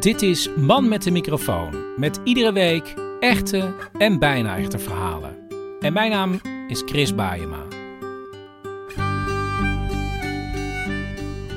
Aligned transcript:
Dit 0.00 0.22
is 0.22 0.54
Man 0.54 0.88
met 0.88 1.02
de 1.02 1.10
microfoon. 1.10 1.74
Met 1.96 2.20
iedere 2.24 2.52
week 2.52 2.94
echte 3.20 3.74
en 3.98 4.18
bijna 4.18 4.56
echte 4.56 4.78
verhalen. 4.78 5.36
En 5.80 5.92
mijn 5.92 6.10
naam 6.10 6.40
is 6.68 6.82
Chris 6.86 7.14
Baayema. 7.14 7.66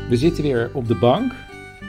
We 0.10 0.18
zitten 0.18 0.44
weer 0.44 0.72
op 0.74 0.88
de 0.88 0.96
bank. 0.96 1.34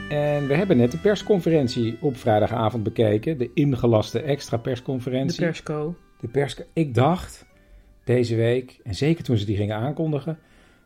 En 0.09 0.47
we 0.47 0.53
hebben 0.53 0.77
net 0.77 0.91
de 0.91 0.97
persconferentie 0.97 1.97
op 2.01 2.17
vrijdagavond 2.17 2.83
bekeken. 2.83 3.37
De 3.37 3.51
ingelaste 3.53 4.21
extra 4.21 4.57
De 4.57 4.63
persconferentie. 4.63 5.45
persco. 5.45 5.95
De 6.19 6.27
pers. 6.27 6.57
Ik 6.73 6.93
dacht 6.93 7.45
deze 8.03 8.35
week, 8.35 8.79
en 8.83 8.95
zeker 8.95 9.23
toen 9.23 9.37
ze 9.37 9.45
die 9.45 9.57
gingen 9.57 9.75
aankondigen. 9.75 10.39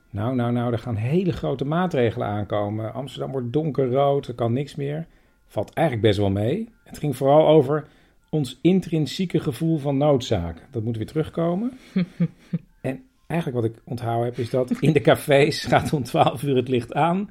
Nou, 0.09 0.35
nou, 0.35 0.51
nou, 0.51 0.71
er 0.71 0.79
gaan 0.79 0.95
hele 0.95 1.31
grote 1.31 1.65
maatregelen 1.65 2.27
aankomen. 2.27 2.93
Amsterdam 2.93 3.31
wordt 3.31 3.53
donkerrood, 3.53 4.27
er 4.27 4.33
kan 4.33 4.53
niks 4.53 4.75
meer. 4.75 5.07
Valt 5.51 5.73
eigenlijk 5.73 6.07
best 6.07 6.19
wel 6.19 6.29
mee. 6.29 6.69
Het 6.83 6.97
ging 6.97 7.15
vooral 7.15 7.47
over 7.47 7.87
ons 8.29 8.59
intrinsieke 8.61 9.39
gevoel 9.39 9.77
van 9.77 9.97
noodzaak. 9.97 10.67
Dat 10.71 10.83
moet 10.83 10.97
weer 10.97 11.05
terugkomen. 11.05 11.77
en 12.81 13.03
eigenlijk 13.27 13.61
wat 13.61 13.71
ik 13.71 13.81
onthouden 13.85 14.25
heb, 14.25 14.37
is 14.37 14.49
dat 14.49 14.71
in 14.79 14.93
de 14.93 15.01
cafés 15.01 15.65
gaat 15.65 15.93
om 15.93 16.03
12 16.03 16.43
uur 16.43 16.55
het 16.55 16.67
licht 16.67 16.93
aan. 16.93 17.29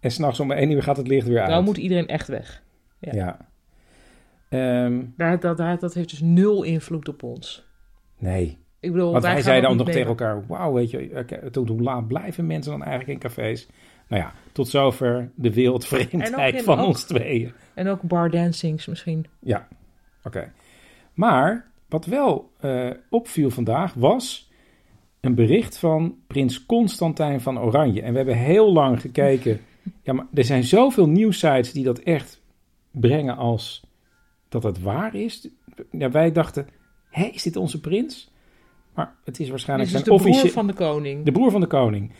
En 0.00 0.10
s'nachts 0.10 0.40
om 0.40 0.50
1 0.52 0.70
uur 0.70 0.82
gaat 0.82 0.96
het 0.96 1.08
licht 1.08 1.26
weer 1.26 1.40
uit. 1.40 1.48
Nou 1.50 1.64
moet 1.64 1.76
iedereen 1.76 2.06
echt 2.08 2.28
weg. 2.28 2.62
ja. 2.98 3.12
Ja. 3.14 3.38
Ehm, 4.48 5.02
Daar, 5.16 5.40
dat, 5.40 5.56
daar, 5.56 5.78
dat 5.78 5.94
heeft 5.94 6.10
dus 6.10 6.20
nul 6.20 6.62
invloed 6.62 7.08
op 7.08 7.22
ons. 7.22 7.64
nee. 8.18 8.58
Ik 8.80 8.92
bedoel, 8.92 9.12
Want 9.12 9.24
wij 9.24 9.42
zeiden 9.42 9.68
dan 9.68 9.76
nog 9.78 9.90
tegen 9.90 10.06
elkaar: 10.08 10.46
Wauw, 10.46 10.72
weet 10.72 10.90
je, 10.90 11.24
tot 11.50 11.68
hoe 11.68 11.82
laat 11.82 12.06
blijven 12.08 12.46
mensen 12.46 12.72
dan 12.72 12.82
eigenlijk 12.82 13.12
in 13.12 13.28
cafés? 13.28 13.68
Nou 14.08 14.22
ja, 14.22 14.32
tot 14.52 14.68
zover 14.68 15.30
de 15.34 15.52
wereldvreemdheid 15.52 16.62
van 16.62 16.80
ook- 16.80 16.86
ons 16.86 17.04
tweeën. 17.04 17.52
En 17.74 17.88
ook 17.88 18.02
bardancings 18.02 18.86
misschien. 18.86 19.26
Ja, 19.40 19.68
oké. 20.24 20.52
Maar 21.14 21.70
wat 21.88 22.06
wel 22.06 22.50
eh, 22.60 22.90
opviel 23.10 23.50
vandaag 23.50 23.94
was 23.94 24.50
een 25.20 25.34
bericht 25.34 25.78
van 25.78 26.16
prins 26.26 26.66
Constantijn 26.66 27.40
van 27.40 27.58
Oranje. 27.58 28.02
En 28.02 28.10
we 28.10 28.16
hebben 28.16 28.36
heel 28.38 28.72
lang 28.72 29.00
gekeken. 29.00 29.60
Ja, 30.02 30.12
maar 30.12 30.26
er 30.34 30.44
zijn 30.44 30.64
zoveel 30.64 31.08
nieuwsites 31.08 31.72
die 31.72 31.84
dat 31.84 31.98
echt 31.98 32.42
brengen 32.90 33.36
als 33.36 33.84
dat 34.48 34.62
het 34.62 34.80
waar 34.80 35.14
is. 35.14 35.48
Ja, 35.90 36.10
wij 36.10 36.32
dachten, 36.32 36.66
hé, 37.10 37.24
is 37.24 37.42
dit 37.42 37.56
onze 37.56 37.80
prins? 37.80 38.32
Maar 38.94 39.14
het 39.24 39.40
is 39.40 39.48
waarschijnlijk 39.48 39.90
zijn 39.90 40.02
de 40.04 40.14
broer 40.14 40.48
van 40.48 40.66
de 40.66 40.72
koning. 40.72 41.24
de 41.24 41.32
broer 41.32 41.50
van 41.50 41.60
de 41.60 41.66
koning. 41.66 42.12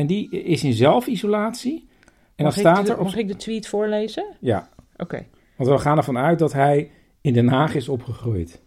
En 0.00 0.06
die 0.06 0.30
is 0.30 0.64
in 0.64 0.72
zelfisolatie. 0.72 1.88
En 2.08 2.44
dan 2.44 2.46
mag, 2.46 2.54
ik 2.54 2.60
staat 2.60 2.86
de, 2.86 2.92
er 2.92 2.98
op... 2.98 3.04
mag 3.04 3.16
ik 3.16 3.28
de 3.28 3.36
tweet 3.36 3.68
voorlezen? 3.68 4.24
Ja, 4.38 4.68
Oké. 4.96 5.26
want 5.56 5.70
we 5.70 5.78
gaan 5.78 5.96
ervan 5.96 6.18
uit 6.18 6.38
dat 6.38 6.52
hij 6.52 6.90
in 7.20 7.32
Den 7.32 7.48
Haag 7.48 7.74
is 7.74 7.88
opgegroeid. 7.88 8.60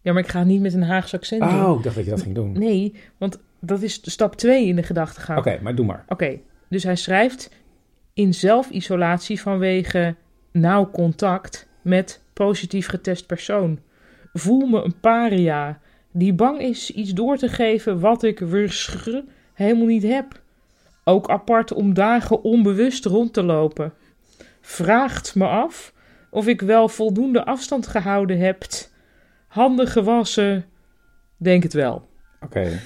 Ja, 0.00 0.12
maar 0.12 0.22
ik 0.22 0.28
ga 0.28 0.44
niet 0.44 0.60
met 0.60 0.74
een 0.74 0.82
Haagse 0.82 1.16
accent 1.16 1.42
doen. 1.42 1.64
Oh, 1.64 1.76
ik 1.78 1.82
dacht 1.82 1.96
dat 1.96 2.04
je 2.04 2.10
dat 2.10 2.22
ging 2.22 2.34
doen. 2.34 2.50
Oké, 2.50 2.58
Nee, 2.58 2.94
want 3.18 3.38
dat 3.60 3.82
is 3.82 4.00
stap 4.02 4.36
2 4.36 4.66
in 4.66 4.76
de 4.76 4.82
gedachtegang. 4.82 5.60
maar 5.62 5.74
doe 5.74 5.86
maar. 5.86 6.04
Oké, 6.08 6.38
dus 6.68 6.82
hij 6.82 6.96
schrijft 6.96 7.50
in 8.14 8.34
zelfisolatie 8.34 9.40
vanwege 9.40 10.14
nauw 10.52 10.90
contact 10.90 11.68
met 11.82 12.22
positief 12.32 12.88
getest 12.88 13.26
persoon. 13.26 13.78
Voel 14.32 14.66
me 14.66 14.82
een 14.82 15.00
paria 15.00 15.80
die 16.10 16.32
bang 16.32 16.60
is 16.60 16.90
iets 16.90 17.12
door 17.12 17.36
te 17.36 17.48
geven 17.48 18.00
wat 18.00 18.22
ik 18.22 18.38
wurschr 18.38 19.22
helemaal 19.54 19.86
niet 19.86 20.02
heb. 20.02 20.39
Ook 21.10 21.30
apart 21.30 21.72
om 21.72 21.94
dagen 21.94 22.42
onbewust 22.42 23.04
rond 23.04 23.32
te 23.32 23.42
lopen. 23.42 23.92
Vraagt 24.60 25.34
me 25.34 25.46
af 25.46 25.92
of 26.30 26.46
ik 26.46 26.60
wel 26.60 26.88
voldoende 26.88 27.44
afstand 27.44 27.86
gehouden 27.86 28.38
heb. 28.38 28.64
Handen 29.46 29.86
gewassen. 29.86 30.64
Denk 31.36 31.62
het 31.62 31.72
wel. 31.72 32.08
Oké. 32.40 32.60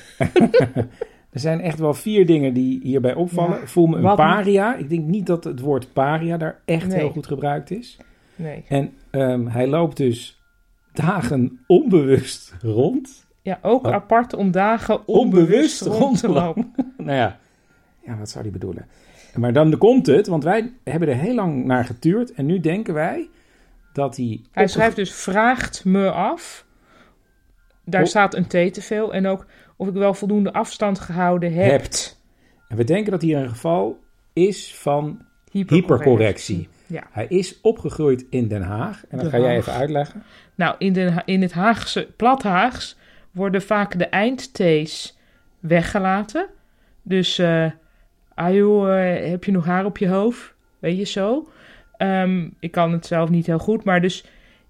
er 1.30 1.40
zijn 1.40 1.60
echt 1.60 1.78
wel 1.78 1.94
vier 1.94 2.26
dingen 2.26 2.54
die 2.54 2.80
hierbij 2.82 3.14
opvallen. 3.14 3.60
Ja, 3.60 3.66
Voel 3.66 3.86
me 3.86 3.96
een 3.96 4.16
paria. 4.16 4.76
Ik 4.76 4.88
denk 4.88 5.04
niet 5.06 5.26
dat 5.26 5.44
het 5.44 5.60
woord 5.60 5.92
paria 5.92 6.36
daar 6.36 6.60
echt 6.64 6.88
Nee. 6.88 6.98
heel 6.98 7.10
goed 7.10 7.26
gebruikt 7.26 7.70
is. 7.70 7.96
Nee. 8.36 8.64
En 8.68 8.92
ehm, 9.10 9.46
hij 9.46 9.66
loopt 9.66 9.96
dus 9.96 10.40
dagen 10.92 11.60
onbewust 11.66 12.54
rond. 12.62 13.26
Ja, 13.42 13.58
ook 13.62 13.86
apart 13.86 14.34
om 14.34 14.50
dagen 14.50 15.08
Onbewust 15.08 15.82
onbewust 15.82 15.82
rond 15.82 16.18
te 16.18 16.28
lopen. 16.28 16.74
nou 16.96 17.18
ja. 17.18 17.42
Ja, 18.06 18.16
wat 18.18 18.30
zou 18.30 18.42
die 18.42 18.52
bedoelen? 18.52 18.86
Maar 19.34 19.52
dan 19.52 19.78
komt 19.78 20.06
het, 20.06 20.26
want 20.26 20.44
wij 20.44 20.72
hebben 20.84 21.08
er 21.08 21.16
heel 21.16 21.34
lang 21.34 21.64
naar 21.64 21.84
getuurd. 21.84 22.32
En 22.32 22.46
nu 22.46 22.60
denken 22.60 22.94
wij 22.94 23.28
dat 23.92 24.16
hij... 24.16 24.40
Hij 24.52 24.62
opge- 24.62 24.74
schrijft 24.74 24.96
dus 24.96 25.14
vraagt 25.14 25.84
me 25.84 26.10
af. 26.10 26.66
Daar 27.84 28.02
Oh. 28.02 28.06
staat 28.06 28.34
een 28.34 28.46
T 28.46 28.74
te 28.74 28.82
veel. 28.82 29.14
En 29.14 29.26
ook 29.26 29.46
of 29.76 29.88
ik 29.88 29.94
wel 29.94 30.14
voldoende 30.14 30.52
afstand 30.52 31.00
gehouden 31.00 31.52
heb. 31.52 31.70
Hebt. 31.70 32.22
En 32.68 32.76
we 32.76 32.84
denken 32.84 33.12
dat 33.12 33.22
hier 33.22 33.38
een 33.38 33.48
geval 33.48 33.98
is 34.32 34.74
van 34.74 35.24
hypercorrectie. 35.50 36.68
Ja. 36.86 37.02
Hij 37.10 37.26
is 37.28 37.60
opgegroeid 37.60 38.26
in 38.30 38.48
Den 38.48 38.62
Haag. 38.62 39.04
En 39.08 39.18
dat 39.18 39.30
Den 39.30 39.40
ga 39.40 39.46
jij 39.46 39.56
even 39.56 39.72
uitleggen. 39.72 40.22
Nou, 40.54 40.74
in, 40.78 40.92
de, 40.92 41.22
in 41.24 41.42
het 41.42 41.52
Haagse, 41.52 42.08
plat 42.16 42.42
Haags 42.42 42.96
worden 43.30 43.62
vaak 43.62 43.98
de 43.98 44.06
eindt's 44.06 45.16
weggelaten. 45.60 46.46
Dus, 47.02 47.38
eh 47.38 47.70
ah 48.34 48.54
joh, 48.54 48.98
eh, 48.98 49.30
heb 49.30 49.44
je 49.44 49.52
nog 49.52 49.64
haar 49.64 49.84
op 49.84 49.98
je 49.98 50.08
hoofd? 50.08 50.54
Weet 50.78 50.98
je 50.98 51.04
zo? 51.04 51.48
Ehm, 51.96 52.48
ik 52.60 52.70
kan 52.70 52.92
het 52.92 53.06
zelf 53.06 53.28
niet 53.28 53.46
heel 53.46 53.58
goed, 53.58 53.84
maar 53.84 54.00
dus 54.00 54.24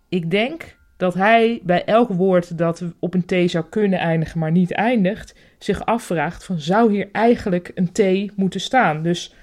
ik 0.08 0.30
denk 0.30 0.76
dat 0.96 1.14
hij 1.14 1.60
bij 1.62 1.84
elk 1.84 2.08
woord 2.08 2.58
dat 2.58 2.84
op 2.98 3.14
een 3.14 3.24
T 3.24 3.50
zou 3.50 3.64
kunnen 3.70 3.98
eindigen, 3.98 4.38
maar 4.38 4.50
niet 4.50 4.72
eindigt, 4.72 5.34
zich 5.58 5.84
afvraagt 5.84 6.44
van 6.44 6.58
zou 6.58 6.92
hier 6.92 7.08
eigenlijk 7.12 7.72
een 7.74 7.92
T 7.92 8.36
moeten 8.36 8.60
staan? 8.60 9.02
Dus 9.02 9.34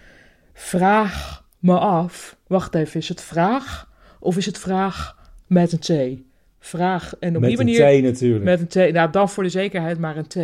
vraag 0.54 1.46
me 1.60 1.80
af. 1.80 2.38
Wacht 2.48 2.76
even, 2.76 3.00
is 3.00 3.10
het 3.10 3.22
vraag 3.22 3.90
of 4.20 4.38
is 4.38 4.46
het 4.46 4.58
vraag 4.58 5.18
met 5.48 5.72
een 5.72 5.80
T? 5.80 6.22
Vraag 6.60 7.14
en 7.20 7.36
op 7.36 7.42
Met 7.42 7.50
die 7.50 7.60
een 7.60 7.66
manier 7.66 8.02
T 8.02 8.04
natuurlijk. 8.04 8.44
met 8.44 8.60
een 8.60 8.90
T. 8.90 8.94
Nou, 8.94 9.12
dan 9.12 9.30
voor 9.30 9.44
de 9.44 9.50
zekerheid 9.50 10.00
maar 10.00 10.18
een 10.18 10.28
T. 10.28 10.36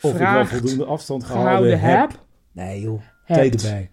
of 0.00 0.12
ik 0.12 0.18
wel 0.18 0.46
voldoende 0.46 0.84
afstand 0.84 1.24
gehouden 1.24 1.78
gehouden 1.78 1.80
heb. 1.80 2.10
heb. 2.10 2.20
Nee 2.52 2.80
joh, 2.80 3.00
hebt. 3.24 3.58
T 3.58 3.64
erbij. 3.64 3.90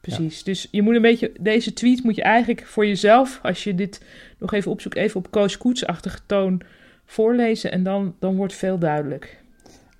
Precies. 0.00 0.42
Dus 0.42 0.68
je 0.70 0.82
moet 0.82 0.94
een 0.94 1.02
beetje, 1.02 1.32
deze 1.40 1.72
tweet 1.72 2.02
moet 2.02 2.16
je 2.16 2.22
eigenlijk 2.22 2.66
voor 2.66 2.86
jezelf, 2.86 3.40
als 3.42 3.64
je 3.64 3.74
dit 3.74 4.04
nog 4.38 4.52
even 4.52 4.70
opzoekt, 4.70 4.96
even 4.96 5.20
op 5.20 5.30
Koos 5.30 5.58
Koetsachtige 5.58 6.18
toon 6.26 6.60
voorlezen. 7.04 7.72
En 7.72 7.82
dan, 7.82 8.14
dan 8.18 8.36
wordt 8.36 8.54
veel 8.54 8.78
duidelijk. 8.78 9.42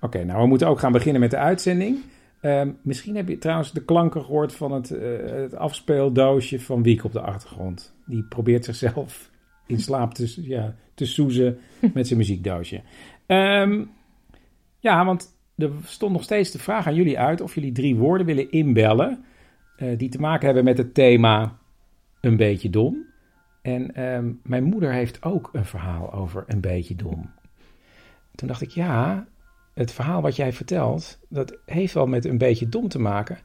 Oké, 0.01 0.23
nou 0.23 0.41
we 0.41 0.47
moeten 0.47 0.67
ook 0.67 0.79
gaan 0.79 0.91
beginnen 0.91 1.21
met 1.21 1.31
de 1.31 1.37
uitzending. 1.37 1.97
Ehm, 2.41 2.71
misschien 2.81 3.15
heb 3.15 3.27
je 3.27 3.37
trouwens 3.37 3.71
de 3.71 3.83
klanken 3.83 4.21
gehoord 4.21 4.53
van 4.53 4.71
het, 4.71 4.91
eh, 4.91 5.09
het 5.31 5.55
afspeeldoosje 5.55 6.59
van 6.59 6.83
Wiek 6.83 7.03
op 7.03 7.11
de 7.11 7.21
achtergrond. 7.21 7.93
Die 8.05 8.23
probeert 8.23 8.65
zichzelf 8.65 9.29
in 9.67 9.79
slaap 9.79 10.13
te, 10.13 10.33
ja, 10.47 10.75
te 10.93 11.05
soezen 11.05 11.59
met 11.93 12.07
zijn 12.07 12.19
muziekdoosje. 12.19 12.81
Ehm, 13.25 13.83
ja, 14.79 15.05
want 15.05 15.38
er 15.59 15.71
stond 15.83 16.11
nog 16.11 16.23
steeds 16.23 16.51
de 16.51 16.59
vraag 16.59 16.87
aan 16.87 16.95
jullie 16.95 17.19
uit 17.19 17.41
of 17.41 17.55
jullie 17.55 17.71
drie 17.71 17.95
woorden 17.95 18.25
willen 18.25 18.51
inbellen. 18.51 19.23
eh, 19.77 19.97
die 19.97 20.09
te 20.09 20.19
maken 20.19 20.45
hebben 20.45 20.63
met 20.63 20.77
het 20.77 20.93
thema 20.93 21.57
een 22.21 22.37
beetje 22.37 22.69
dom. 22.69 23.05
En 23.61 23.95
ehm, 23.95 24.31
mijn 24.43 24.63
moeder 24.63 24.91
heeft 24.93 25.23
ook 25.23 25.49
een 25.53 25.65
verhaal 25.65 26.13
over 26.13 26.43
een 26.47 26.61
beetje 26.61 26.95
dom. 26.95 27.29
Toen 28.35 28.47
dacht 28.47 28.61
ik, 28.61 28.69
ja, 28.69 29.27
het 29.73 29.91
verhaal 29.91 30.21
wat 30.21 30.35
jij 30.35 30.53
vertelt, 30.53 31.19
dat 31.29 31.57
heeft 31.65 31.93
wel 31.93 32.07
met 32.07 32.25
een 32.25 32.37
beetje 32.37 32.69
dom 32.69 32.87
te 32.87 32.99
maken. 32.99 33.37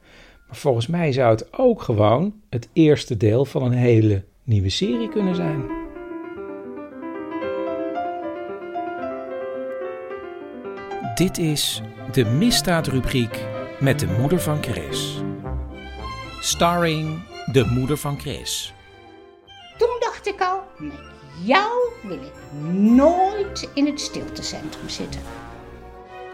Maar 0.47 0.55
volgens 0.55 0.87
mij 0.87 1.11
zou 1.11 1.31
het 1.31 1.57
ook 1.57 1.81
gewoon 1.81 2.33
het 2.49 2.69
eerste 2.73 3.17
deel 3.17 3.45
van 3.45 3.63
een 3.63 3.71
hele 3.71 4.23
nieuwe 4.43 4.69
serie 4.69 5.09
kunnen 5.09 5.35
zijn. 5.35 5.84
Dit 11.15 11.37
is 11.37 11.81
de 12.11 12.25
misdaadrubriek 12.25 13.45
met 13.79 13.99
de 13.99 14.07
moeder 14.19 14.39
van 14.39 14.63
Chris. 14.63 15.21
Starring 16.39 17.23
de 17.51 17.65
moeder 17.65 17.97
van 17.97 18.19
Chris. 18.19 18.73
Toen 19.77 19.97
dacht 19.99 20.27
ik 20.27 20.41
al, 20.41 20.63
met 20.77 20.99
jou 21.43 21.89
wil 22.03 22.21
ik 22.21 22.61
nooit 22.71 23.69
in 23.73 23.85
het 23.85 24.01
stiltecentrum 24.01 24.89
zitten. 24.89 25.21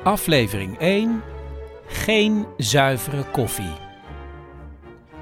Aflevering 0.04 0.80
1. 0.80 1.22
Geen 1.88 2.45
zuivere 2.57 3.24
koffie. 3.24 3.74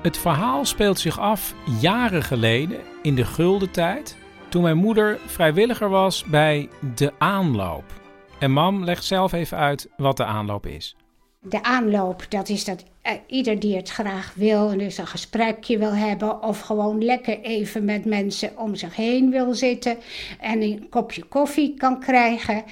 Het 0.02 0.18
verhaal 0.18 0.66
speelt 0.66 1.00
zich 1.00 1.20
af 1.20 1.54
jaren 1.80 2.24
geleden 2.24 2.80
in 3.02 3.16
de 3.16 3.26
gulden 3.26 3.72
tijd, 3.72 4.18
toen 4.50 4.62
mijn 4.62 4.78
moeder 4.78 5.20
vrijwilliger 5.26 5.90
was 5.90 6.24
bij 6.24 6.70
De 6.96 7.14
Aanloop. 7.18 7.99
En 8.40 8.52
mam 8.52 8.84
legt 8.84 9.04
zelf 9.04 9.32
even 9.32 9.58
uit 9.58 9.90
wat 9.98 10.18
de 10.18 10.26
aanloop 10.26 10.66
is. 10.66 10.96
De 11.42 11.64
aanloop, 11.64 12.26
dat 12.30 12.50
is 12.50 12.66
dat 12.66 12.84
eh, 13.02 13.14
ieder 13.28 13.60
die 13.60 13.76
het 13.76 13.90
graag 13.90 14.34
wil 14.36 14.70
en 14.72 14.78
dus 14.78 14.98
een 14.98 15.08
gesprekje 15.08 15.78
wil 15.78 15.94
hebben 15.94 16.44
of 16.44 16.60
gewoon 16.60 17.04
lekker 17.04 17.42
even 17.42 17.86
met 17.86 18.06
mensen 18.06 18.58
om 18.58 18.76
zich 18.76 18.96
heen 18.96 19.30
wil 19.30 19.54
zitten 19.54 19.98
en 20.40 20.62
een 20.62 20.88
kopje 20.90 21.24
koffie 21.24 21.74
kan 21.74 22.00
krijgen. 22.00 22.64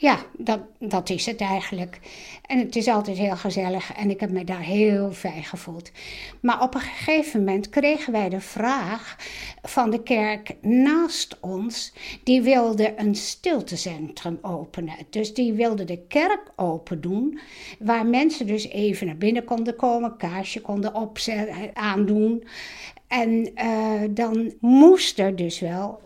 Ja, 0.00 0.18
dat, 0.36 0.60
dat 0.78 1.10
is 1.10 1.26
het 1.26 1.40
eigenlijk. 1.40 1.98
En 2.46 2.58
het 2.58 2.76
is 2.76 2.88
altijd 2.88 3.18
heel 3.18 3.36
gezellig 3.36 3.92
en 3.92 4.10
ik 4.10 4.20
heb 4.20 4.30
me 4.30 4.44
daar 4.44 4.60
heel 4.60 5.12
fijn 5.12 5.44
gevoeld. 5.44 5.90
Maar 6.40 6.62
op 6.62 6.74
een 6.74 6.80
gegeven 6.80 7.44
moment 7.44 7.68
kregen 7.68 8.12
wij 8.12 8.28
de 8.28 8.40
vraag 8.40 9.16
van 9.62 9.90
de 9.90 10.02
kerk 10.02 10.56
naast 10.60 11.40
ons. 11.40 11.92
Die 12.24 12.42
wilde 12.42 12.94
een 12.96 13.14
stiltecentrum 13.14 14.38
openen. 14.42 14.94
Dus 15.10 15.34
die 15.34 15.52
wilde 15.52 15.84
de 15.84 16.06
kerk 16.08 16.52
open 16.56 17.00
doen. 17.00 17.38
Waar 17.78 18.06
mensen 18.06 18.46
dus 18.46 18.68
even 18.68 19.06
naar 19.06 19.16
binnen 19.16 19.44
konden 19.44 19.76
komen, 19.76 20.16
kaarsje 20.16 20.60
konden 20.60 20.94
opzetten, 20.94 21.76
aandoen. 21.76 22.44
En 23.06 23.50
uh, 23.54 24.00
dan 24.10 24.52
moest 24.60 25.18
er 25.18 25.36
dus 25.36 25.60
wel 25.60 26.00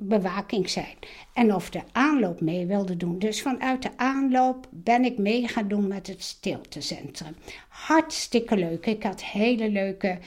bewaking 0.00 0.70
zijn. 0.70 0.94
En 1.32 1.54
of 1.54 1.70
de 1.70 1.80
aanloop 1.92 2.40
mee 2.40 2.66
wilde 2.66 2.96
doen. 2.96 3.18
Dus 3.18 3.42
vanuit 3.42 3.82
de 3.82 3.90
aanloop 3.96 4.66
ben 4.70 5.04
ik 5.04 5.18
mee 5.18 5.48
gaan 5.48 5.68
doen 5.68 5.86
met 5.86 6.06
het 6.06 6.22
stiltecentrum. 6.22 7.36
Hartstikke 7.68 8.56
leuk. 8.56 8.86
Ik 8.86 9.02
had 9.02 9.24
hele 9.24 9.68
leuke 9.68 10.18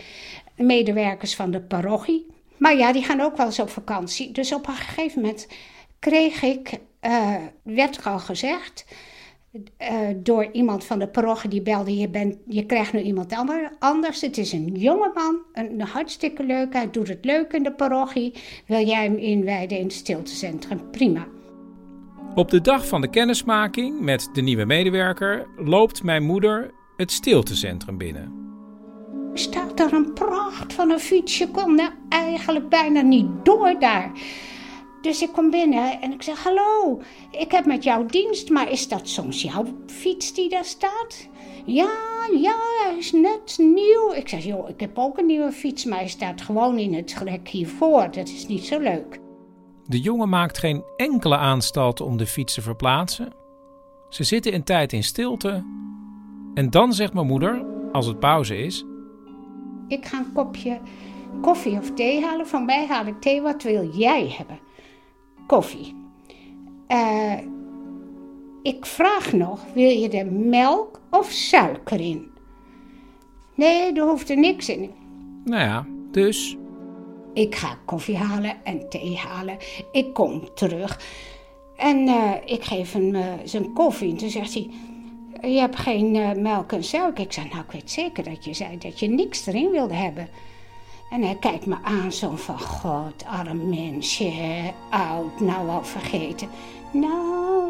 medewerkers 0.55 1.35
van 1.35 1.51
de 1.51 1.61
parochie. 1.61 2.25
Maar 2.57 2.77
ja, 2.77 2.93
die 2.93 3.03
gaan 3.03 3.21
ook 3.21 3.37
wel 3.37 3.45
eens 3.45 3.59
op 3.59 3.69
vakantie. 3.69 4.31
Dus 4.31 4.53
op 4.53 4.67
een 4.67 4.75
gegeven 4.75 5.21
moment 5.21 5.47
kreeg 5.99 6.41
ik, 6.41 6.79
uh, 7.01 7.35
werd 7.63 8.05
al 8.05 8.19
gezegd, 8.19 8.85
uh, 9.51 9.59
door 10.15 10.49
iemand 10.51 10.83
van 10.83 10.99
de 10.99 11.07
parochie 11.07 11.49
die 11.49 11.61
belde: 11.61 11.97
je, 11.97 12.09
bent, 12.09 12.37
je 12.47 12.65
krijgt 12.65 12.93
nu 12.93 13.01
iemand 13.01 13.35
anders. 13.79 14.21
Het 14.21 14.37
is 14.37 14.51
een 14.51 14.67
jongeman, 14.75 15.39
een, 15.53 15.71
een 15.79 15.81
hartstikke 15.81 16.43
leuk. 16.43 16.73
Hij 16.73 16.91
doet 16.91 17.07
het 17.07 17.25
leuk 17.25 17.53
in 17.53 17.63
de 17.63 17.73
parochie. 17.73 18.33
Wil 18.67 18.85
jij 18.85 19.03
hem 19.03 19.15
inwijden 19.15 19.77
in 19.77 19.83
het 19.83 19.93
stiltecentrum? 19.93 20.89
Prima. 20.91 21.27
Op 22.35 22.49
de 22.49 22.61
dag 22.61 22.87
van 22.87 23.01
de 23.01 23.09
kennismaking 23.09 23.99
met 23.99 24.29
de 24.33 24.41
nieuwe 24.41 24.65
medewerker 24.65 25.47
loopt 25.57 26.03
mijn 26.03 26.23
moeder 26.23 26.71
het 26.97 27.11
stiltecentrum 27.11 27.97
binnen. 27.97 28.39
Staat 29.33 29.79
er 29.79 29.93
een 29.93 30.13
pracht 30.13 30.73
van 30.73 30.91
een 30.91 30.99
fiets. 30.99 31.37
Je 31.37 31.47
kon 31.47 31.75
nou 31.75 31.89
eigenlijk 32.09 32.69
bijna 32.69 33.01
niet 33.01 33.27
door 33.43 33.75
daar. 33.79 34.11
Dus 35.01 35.21
ik 35.21 35.31
kom 35.31 35.49
binnen 35.49 36.01
en 36.01 36.11
ik 36.11 36.21
zeg: 36.21 36.43
Hallo, 36.43 37.01
ik 37.31 37.51
heb 37.51 37.65
met 37.65 37.83
jouw 37.83 38.05
dienst, 38.05 38.49
maar 38.49 38.71
is 38.71 38.87
dat 38.87 39.07
soms 39.07 39.41
jouw 39.41 39.65
fiets 39.87 40.33
die 40.33 40.49
daar 40.49 40.65
staat? 40.65 41.27
Ja, 41.65 41.91
ja, 42.31 42.55
hij 42.83 42.95
is 42.97 43.11
net 43.11 43.55
nieuw. 43.57 44.13
Ik 44.13 44.29
zeg: 44.29 44.43
Joh, 44.43 44.69
ik 44.69 44.79
heb 44.79 44.97
ook 44.97 45.17
een 45.17 45.25
nieuwe 45.25 45.51
fiets, 45.51 45.85
maar 45.85 45.97
hij 45.97 46.07
staat 46.07 46.41
gewoon 46.41 46.77
in 46.77 46.93
het 46.93 47.15
rek 47.23 47.47
hiervoor. 47.47 48.11
Dat 48.11 48.27
is 48.27 48.47
niet 48.47 48.65
zo 48.65 48.79
leuk. 48.79 49.19
De 49.85 49.99
jongen 49.99 50.29
maakt 50.29 50.57
geen 50.57 50.83
enkele 50.97 51.37
aanstalt 51.37 52.01
om 52.01 52.17
de 52.17 52.27
fiets 52.27 52.53
te 52.53 52.61
verplaatsen. 52.61 53.33
Ze 54.09 54.23
zitten 54.23 54.53
een 54.53 54.63
tijd 54.63 54.93
in 54.93 55.03
stilte. 55.03 55.63
En 56.53 56.69
dan 56.69 56.93
zegt 56.93 57.13
mijn 57.13 57.27
moeder, 57.27 57.65
als 57.91 58.05
het 58.05 58.19
pauze 58.19 58.57
is: 58.57 58.85
Ik 59.87 60.05
ga 60.05 60.17
een 60.17 60.33
kopje 60.33 60.79
koffie 61.41 61.77
of 61.77 61.91
thee 61.93 62.23
halen. 62.23 62.47
Van 62.47 62.65
mij 62.65 62.87
haal 62.87 63.05
ik 63.05 63.21
thee. 63.21 63.41
Wat 63.41 63.63
wil 63.63 63.89
jij 63.89 64.33
hebben? 64.37 64.59
Koffie. 65.51 65.95
Uh, 66.87 67.37
ik 68.63 68.85
vraag 68.85 69.33
nog, 69.33 69.65
wil 69.73 69.89
je 69.89 70.09
er 70.09 70.31
melk 70.31 71.01
of 71.09 71.31
suiker 71.31 71.99
in? 71.99 72.31
Nee, 73.55 73.93
er 73.93 74.07
hoeft 74.07 74.29
er 74.29 74.37
niks 74.37 74.69
in. 74.69 74.91
Nou 75.45 75.63
ja, 75.63 75.85
dus? 76.11 76.57
Ik 77.33 77.55
ga 77.55 77.77
koffie 77.85 78.17
halen 78.17 78.55
en 78.63 78.89
thee 78.89 79.17
halen. 79.17 79.57
Ik 79.91 80.13
kom 80.13 80.53
terug. 80.53 80.99
En 81.75 81.97
uh, 82.07 82.33
ik 82.45 82.63
geef 82.63 82.93
hem 82.93 83.15
uh, 83.15 83.25
zijn 83.43 83.73
koffie. 83.73 84.11
En 84.11 84.17
toen 84.17 84.29
zegt 84.29 84.53
hij, 84.53 84.69
je 85.41 85.59
hebt 85.59 85.79
geen 85.79 86.41
melk 86.41 86.71
en 86.71 86.83
suiker. 86.83 87.23
Ik 87.23 87.33
zei, 87.33 87.47
nou 87.47 87.61
ik 87.61 87.71
weet 87.71 87.91
zeker 87.91 88.23
dat 88.23 88.45
je 88.45 88.53
zei 88.53 88.77
dat 88.77 88.99
je 88.99 89.07
niks 89.07 89.45
erin 89.45 89.71
wilde 89.71 89.93
hebben. 89.93 90.29
En 91.11 91.21
hij 91.21 91.35
kijkt 91.35 91.65
me 91.65 91.75
aan 91.83 92.11
zo 92.11 92.35
van, 92.35 92.59
god, 92.59 93.25
arm 93.25 93.69
mensje, 93.69 94.73
oud, 94.89 95.39
nou 95.39 95.69
al 95.69 95.83
vergeten. 95.83 96.49
Nou, 96.91 97.69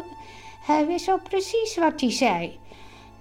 hij 0.64 0.86
wist 0.86 1.08
al 1.08 1.20
precies 1.28 1.76
wat 1.76 2.00
hij 2.00 2.10
zei. 2.10 2.58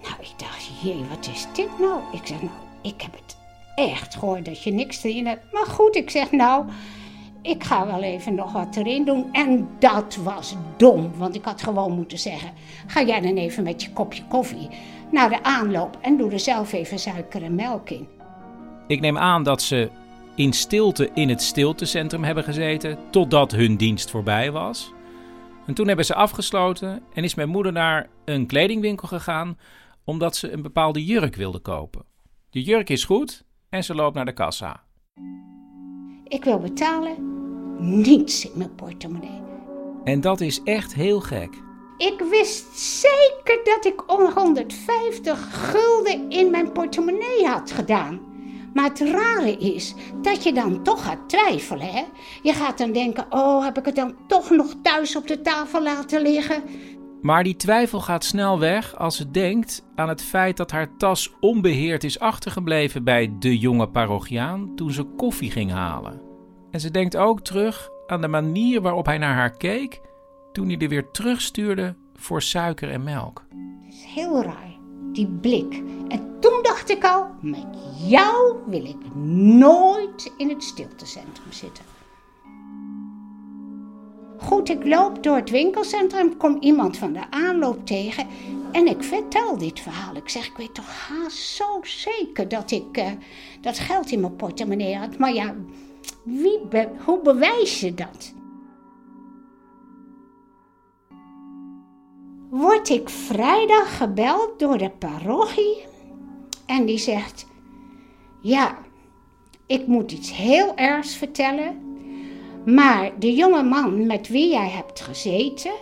Nou, 0.01 0.13
ik 0.19 0.33
dacht, 0.38 0.81
jee, 0.81 1.06
wat 1.09 1.27
is 1.33 1.47
dit 1.53 1.79
nou? 1.79 2.00
Ik 2.12 2.27
zeg, 2.27 2.41
nou, 2.41 2.53
ik 2.81 3.01
heb 3.01 3.12
het 3.12 3.38
echt 3.75 4.15
gehoord 4.15 4.45
dat 4.45 4.63
je 4.63 4.71
niks 4.71 5.03
erin 5.03 5.27
hebt. 5.27 5.53
Maar 5.53 5.65
goed, 5.65 5.95
ik 5.95 6.09
zeg, 6.09 6.31
nou, 6.31 6.65
ik 7.41 7.63
ga 7.63 7.85
wel 7.85 8.01
even 8.01 8.35
nog 8.35 8.51
wat 8.51 8.75
erin 8.75 9.06
doen. 9.06 9.29
En 9.31 9.69
dat 9.79 10.15
was 10.15 10.56
dom, 10.77 11.12
want 11.18 11.35
ik 11.35 11.45
had 11.45 11.62
gewoon 11.62 11.91
moeten 11.91 12.19
zeggen... 12.19 12.51
ga 12.88 13.03
jij 13.03 13.21
dan 13.21 13.35
even 13.35 13.63
met 13.63 13.83
je 13.83 13.94
kopje 13.94 14.23
koffie 14.27 14.69
naar 15.12 15.29
de 15.29 15.44
aanloop... 15.44 15.97
en 16.01 16.18
doe 16.18 16.31
er 16.31 16.39
zelf 16.39 16.73
even 16.73 17.00
suiker 17.00 17.44
en 17.44 17.56
melk 17.56 17.89
in. 17.89 18.07
Ik 18.88 19.00
neem 19.00 19.18
aan 19.18 19.44
dat 19.44 19.62
ze 19.62 19.89
in 20.41 20.53
stilte 20.53 21.09
in 21.13 21.29
het 21.29 21.41
stiltecentrum 21.41 22.23
hebben 22.23 22.43
gezeten 22.43 22.97
totdat 23.11 23.51
hun 23.51 23.75
dienst 23.75 24.09
voorbij 24.09 24.51
was. 24.51 24.93
En 25.65 25.73
toen 25.73 25.88
hebben 25.88 26.05
ze 26.05 26.15
afgesloten 26.15 27.03
en 27.13 27.23
is 27.23 27.35
mijn 27.35 27.49
moeder 27.49 27.71
naar 27.71 28.09
een 28.25 28.45
kledingwinkel 28.45 29.07
gegaan 29.07 29.57
omdat 30.03 30.35
ze 30.35 30.51
een 30.51 30.61
bepaalde 30.61 31.05
jurk 31.05 31.35
wilde 31.35 31.59
kopen. 31.59 32.05
De 32.49 32.61
jurk 32.61 32.89
is 32.89 33.03
goed 33.03 33.43
en 33.69 33.83
ze 33.83 33.95
loopt 33.95 34.15
naar 34.15 34.25
de 34.25 34.33
kassa. 34.33 34.83
Ik 36.23 36.44
wil 36.44 36.59
betalen, 36.59 37.15
niets 38.01 38.45
in 38.45 38.57
mijn 38.57 38.75
portemonnee. 38.75 39.41
En 40.03 40.21
dat 40.21 40.41
is 40.41 40.63
echt 40.63 40.94
heel 40.94 41.19
gek. 41.19 41.49
Ik 41.97 42.19
wist 42.29 42.77
zeker 42.79 43.61
dat 43.63 43.85
ik 43.85 44.03
150 44.07 45.69
gulden 45.71 46.29
in 46.29 46.51
mijn 46.51 46.71
portemonnee 46.71 47.45
had 47.45 47.71
gedaan. 47.71 48.31
Maar 48.73 48.89
het 48.89 49.00
rare 49.00 49.57
is 49.57 49.94
dat 50.21 50.44
je 50.44 50.53
dan 50.53 50.83
toch 50.83 51.03
gaat 51.03 51.29
twijfelen. 51.29 51.88
Hè? 51.88 52.03
Je 52.41 52.53
gaat 52.53 52.77
dan 52.77 52.91
denken: 52.91 53.25
oh, 53.29 53.63
heb 53.63 53.77
ik 53.77 53.85
het 53.85 53.95
dan 53.95 54.15
toch 54.27 54.50
nog 54.50 54.75
thuis 54.81 55.15
op 55.15 55.27
de 55.27 55.41
tafel 55.41 55.83
laten 55.83 56.21
liggen? 56.21 56.63
Maar 57.21 57.44
die 57.44 57.56
twijfel 57.56 58.00
gaat 58.00 58.23
snel 58.23 58.59
weg 58.59 58.95
als 58.97 59.15
ze 59.15 59.31
denkt 59.31 59.85
aan 59.95 60.09
het 60.09 60.21
feit 60.21 60.57
dat 60.57 60.71
haar 60.71 60.97
tas 60.97 61.33
onbeheerd 61.39 62.03
is 62.03 62.19
achtergebleven 62.19 63.03
bij 63.03 63.33
de 63.39 63.57
jonge 63.57 63.89
parochiaan 63.89 64.75
toen 64.75 64.91
ze 64.91 65.03
koffie 65.03 65.51
ging 65.51 65.71
halen. 65.71 66.21
En 66.71 66.80
ze 66.80 66.92
denkt 66.92 67.18
ook 67.18 67.42
terug 67.42 67.90
aan 68.07 68.21
de 68.21 68.28
manier 68.28 68.81
waarop 68.81 69.06
hij 69.06 69.18
naar 69.18 69.35
haar 69.35 69.57
keek 69.57 70.01
toen 70.51 70.68
hij 70.68 70.78
er 70.78 70.90
weer 70.90 71.11
terugstuurde 71.11 71.95
voor 72.13 72.42
suiker 72.42 72.92
en 72.92 73.04
melk. 73.04 73.45
Het 73.83 73.94
is 73.94 74.04
heel 74.04 74.44
raar 74.44 74.81
die 75.01 75.27
blik. 75.27 75.83
En 76.07 76.37
toen 76.39 76.59
dacht 76.61 76.89
ik 76.89 77.03
al, 77.03 77.27
met 77.41 77.65
jou 78.07 78.55
wil 78.65 78.85
ik 78.85 79.15
nooit 79.15 80.33
in 80.37 80.49
het 80.49 80.63
stiltecentrum 80.63 81.51
zitten. 81.51 81.83
Goed, 84.37 84.69
ik 84.69 84.85
loop 84.85 85.23
door 85.23 85.35
het 85.35 85.49
winkelcentrum, 85.49 86.37
kom 86.37 86.57
iemand 86.59 86.97
van 86.97 87.13
de 87.13 87.29
aanloop 87.29 87.85
tegen 87.85 88.27
en 88.71 88.87
ik 88.87 89.03
vertel 89.03 89.57
dit 89.57 89.79
verhaal. 89.79 90.15
Ik 90.15 90.29
zeg, 90.29 90.47
ik 90.47 90.57
weet 90.57 90.73
toch 90.73 91.07
haast 91.07 91.37
zo 91.37 91.79
zeker 91.81 92.47
dat 92.47 92.71
ik 92.71 92.97
uh, 92.97 93.11
dat 93.61 93.79
geld 93.79 94.11
in 94.11 94.19
mijn 94.19 94.35
portemonnee 94.35 94.95
had. 94.95 95.17
Maar 95.17 95.33
ja, 95.33 95.55
wie 96.23 96.59
hoe 97.05 97.21
bewijs 97.21 97.79
je 97.79 97.93
dat? 97.93 98.33
Word 102.51 102.89
ik 102.89 103.09
vrijdag 103.09 103.97
gebeld 103.97 104.59
door 104.59 104.77
de 104.77 104.89
parochie 104.89 105.85
en 106.65 106.85
die 106.85 106.97
zegt: 106.97 107.45
Ja, 108.41 108.77
ik 109.65 109.87
moet 109.87 110.11
iets 110.11 110.35
heel 110.35 110.75
ergs 110.75 111.15
vertellen, 111.15 111.81
maar 112.65 113.19
de 113.19 113.33
jonge 113.33 113.63
man 113.63 114.05
met 114.05 114.27
wie 114.27 114.51
jij 114.51 114.69
hebt 114.69 115.01
gezeten 115.01 115.73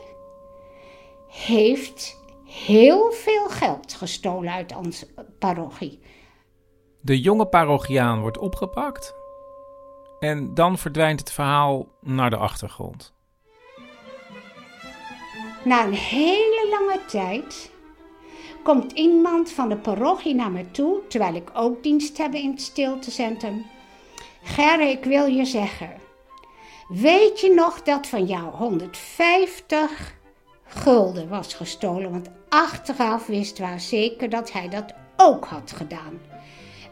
heeft 1.28 2.18
heel 2.46 3.12
veel 3.12 3.48
geld 3.48 3.94
gestolen 3.94 4.54
uit 4.54 4.76
onze 4.76 5.08
parochie. 5.40 6.00
De 7.02 7.22
jonge 7.22 7.46
parochiaan 7.46 8.22
wordt 8.22 8.38
opgepakt 8.38 9.16
en 10.20 10.54
dan 10.54 10.78
verdwijnt 10.78 11.20
het 11.20 11.32
verhaal 11.32 11.88
naar 12.02 12.30
de 12.30 12.38
achtergrond. 12.38 13.14
Na 15.70 15.86
een 15.86 15.94
hele 15.94 16.68
lange 16.70 17.00
tijd 17.06 17.72
komt 18.64 18.92
iemand 18.92 19.52
van 19.52 19.70
de 19.70 19.78
parochie 19.78 20.36
naar 20.36 20.52
me 20.52 20.72
toe, 20.72 21.00
terwijl 21.08 21.36
ik 21.36 21.50
ook 21.54 21.84
dienst 21.84 22.18
heb 22.18 22.34
in 22.34 22.52
het 22.52 22.62
stiltecentrum. 22.62 23.66
Gerre, 24.44 24.90
ik 24.90 25.04
wil 25.04 25.26
je 25.26 25.46
zeggen, 25.46 25.92
weet 26.88 27.40
je 27.40 27.54
nog 27.54 27.82
dat 27.82 28.08
van 28.08 28.26
jou 28.26 28.56
150 28.56 30.16
gulden 30.64 31.30
was 31.30 31.54
gestolen? 31.54 32.12
Want 32.12 32.30
achteraf 32.50 33.26
wist 33.26 33.60
waar 33.60 33.80
zeker 33.80 34.30
dat 34.30 34.52
hij 34.52 34.70
dat 34.70 34.94
ook 35.18 35.46
had 35.46 35.72
gedaan. 35.76 36.22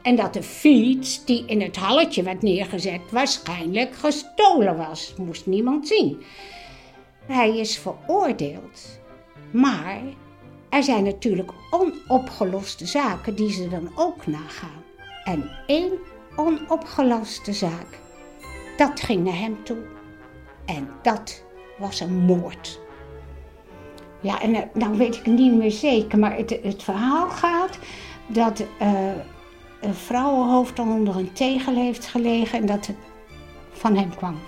En 0.01 0.15
dat 0.15 0.33
de 0.33 0.43
fiets 0.43 1.25
die 1.25 1.45
in 1.45 1.61
het 1.61 1.75
halletje 1.75 2.23
werd 2.23 2.41
neergezet 2.41 3.01
waarschijnlijk 3.11 3.95
gestolen 3.95 4.77
was. 4.77 5.13
Moest 5.17 5.45
niemand 5.45 5.87
zien. 5.87 6.23
Hij 7.27 7.57
is 7.57 7.77
veroordeeld. 7.77 8.99
Maar 9.51 10.01
er 10.69 10.83
zijn 10.83 11.03
natuurlijk 11.03 11.51
onopgeloste 11.69 12.85
zaken 12.85 13.35
die 13.35 13.51
ze 13.51 13.69
dan 13.69 13.91
ook 13.95 14.27
nagaan. 14.27 14.83
En 15.23 15.49
één 15.67 15.91
onopgeloste 16.35 17.53
zaak, 17.53 17.99
dat 18.77 18.99
ging 18.99 19.23
naar 19.23 19.39
hem 19.39 19.63
toe. 19.63 19.77
En 20.65 20.89
dat 21.01 21.43
was 21.77 21.99
een 21.99 22.15
moord. 22.15 22.79
Ja, 24.21 24.41
en 24.41 24.53
dan 24.53 24.61
eh, 24.61 24.67
nou 24.73 24.97
weet 24.97 25.15
ik 25.15 25.25
niet 25.25 25.53
meer 25.53 25.71
zeker, 25.71 26.19
maar 26.19 26.35
het, 26.35 26.59
het 26.63 26.83
verhaal 26.83 27.29
gaat 27.29 27.79
dat 28.27 28.59
uh, 28.59 29.11
een 29.81 29.95
vrouwenhoofd 29.95 30.79
onder 30.79 31.15
een 31.15 31.33
tegel 31.33 31.75
heeft 31.75 32.05
gelegen 32.05 32.59
en 32.59 32.65
dat 32.65 32.85
het 32.85 32.97
van 33.71 33.95
hem 33.97 34.15
kwam. 34.15 34.39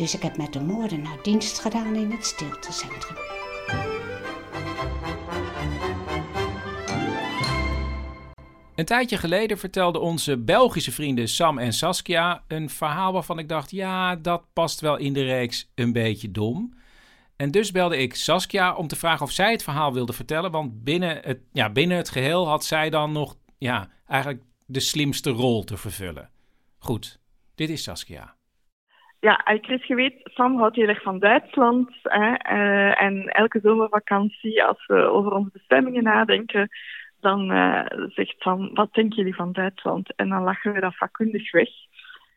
Dus 0.00 0.14
ik 0.14 0.22
heb 0.22 0.36
met 0.36 0.52
de 0.52 0.60
moordenaar 0.60 1.22
dienst 1.22 1.58
gedaan 1.58 1.96
in 1.96 2.10
het 2.10 2.26
stiltecentrum. 2.26 3.16
Een 8.74 8.84
tijdje 8.84 9.16
geleden 9.16 9.58
vertelden 9.58 10.00
onze 10.00 10.38
Belgische 10.38 10.92
vrienden 10.92 11.28
Sam 11.28 11.58
en 11.58 11.72
Saskia 11.72 12.44
een 12.48 12.70
verhaal 12.70 13.12
waarvan 13.12 13.38
ik 13.38 13.48
dacht: 13.48 13.70
ja, 13.70 14.16
dat 14.16 14.44
past 14.52 14.80
wel 14.80 14.96
in 14.96 15.12
de 15.12 15.22
reeks 15.22 15.70
een 15.74 15.92
beetje 15.92 16.30
dom. 16.30 16.74
En 17.36 17.50
dus 17.50 17.70
belde 17.70 17.96
ik 17.96 18.14
Saskia 18.14 18.74
om 18.74 18.86
te 18.86 18.96
vragen 18.96 19.26
of 19.26 19.32
zij 19.32 19.50
het 19.50 19.62
verhaal 19.62 19.92
wilde 19.92 20.12
vertellen. 20.12 20.50
Want 20.50 20.84
binnen 20.84 21.20
het, 21.22 21.38
ja, 21.52 21.70
binnen 21.70 21.96
het 21.96 22.10
geheel 22.10 22.48
had 22.48 22.64
zij 22.64 22.90
dan 22.90 23.12
nog 23.12 23.36
ja, 23.58 23.90
eigenlijk 24.06 24.42
de 24.66 24.80
slimste 24.80 25.30
rol 25.30 25.64
te 25.64 25.76
vervullen. 25.76 26.30
Goed, 26.78 27.20
dit 27.54 27.70
is 27.70 27.82
Saskia. 27.82 28.38
Ja, 29.20 29.40
Chris, 29.60 29.86
je 29.86 29.94
weet, 29.94 30.20
Sam 30.24 30.58
houdt 30.58 30.76
heel 30.76 30.88
erg 30.88 31.02
van 31.02 31.18
Duitsland. 31.18 31.90
Uh, 32.04 33.02
en 33.02 33.28
elke 33.28 33.60
zomervakantie, 33.62 34.64
als 34.64 34.86
we 34.86 34.94
over 34.94 35.32
onze 35.32 35.50
bestemmingen 35.52 36.02
nadenken, 36.02 36.68
dan 37.20 37.50
uh, 37.50 37.84
zegt 38.08 38.34
Sam, 38.38 38.74
wat 38.74 38.92
denken 38.92 39.16
jullie 39.16 39.34
van 39.34 39.52
Duitsland? 39.52 40.14
En 40.16 40.28
dan 40.28 40.42
lachen 40.42 40.72
we 40.72 40.80
dat 40.80 40.96
vakkundig 40.96 41.52
weg. 41.52 41.68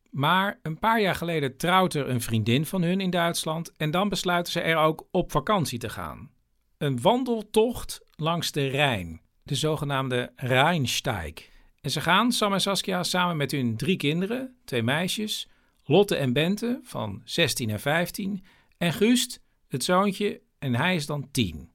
Maar 0.10 0.60
een 0.62 0.80
paar 0.80 1.02
jaar 1.02 1.16
geleden 1.16 1.58
trouwt 1.58 1.94
er 1.94 2.10
een 2.10 2.22
vriendin 2.22 2.66
van 2.66 2.82
hun 2.82 3.02
in 3.02 3.10
Duitsland 3.10 3.76
en 3.78 3.92
dan 3.92 4.10
besluiten 4.10 4.52
ze 4.52 4.62
er 4.62 4.78
ook 4.78 5.08
op 5.12 5.32
vakantie 5.32 5.80
te 5.80 5.90
gaan. 5.90 6.30
Een 6.78 7.02
wandeltocht 7.02 8.02
langs 8.16 8.52
de 8.52 8.68
Rijn, 8.68 9.22
de 9.44 9.56
zogenaamde 9.56 10.32
Rijnsteig. 10.36 11.50
En 11.82 11.90
ze 11.90 12.02
gaan, 12.02 12.32
Sam 12.32 12.54
en 12.54 12.62
Saskia, 12.62 13.04
samen 13.04 13.38
met 13.38 13.52
hun 13.52 13.78
drie 13.78 13.98
kinderen, 13.98 14.56
twee 14.66 14.84
meisjes, 14.84 15.53
Lotte 15.86 16.16
en 16.16 16.34
Bente 16.34 16.80
van 16.84 17.22
16 17.24 17.70
en 17.70 17.80
15 17.80 18.44
en 18.78 18.94
Guust, 18.94 19.40
het 19.68 19.84
zoontje, 19.84 20.42
en 20.60 20.76
hij 20.76 20.96
is 20.96 21.06
dan 21.06 21.32
10. 21.32 21.70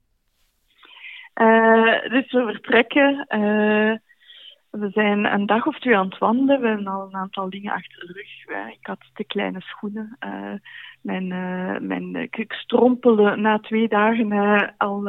Uh, 1.35 2.01
dus 2.11 2.33
we 2.33 2.43
vertrekken. 2.45 3.27
Uh, 3.29 3.97
we 4.71 4.91
zijn 4.91 5.25
een 5.25 5.47
dag 5.47 5.67
of 5.67 5.79
twee 5.79 5.97
aan 5.97 6.09
het 6.09 6.19
wandelen. 6.19 6.61
We 6.61 6.67
hebben 6.67 6.87
al 6.87 7.07
een 7.07 7.15
aantal 7.15 7.51
dingen 7.51 7.73
achter 7.73 8.07
de 8.07 8.13
rug. 8.13 8.73
Ik 8.73 8.87
had 8.87 8.99
de 9.15 9.25
kleine 9.25 9.61
schoenen. 9.61 10.17
Uh, 10.27 10.55
mijn, 11.03 11.27
mijn, 11.87 12.15
ik 12.31 12.53
strompelde 12.53 13.37
na 13.37 13.59
twee 13.59 13.89
dagen 13.89 14.75
al 14.77 15.03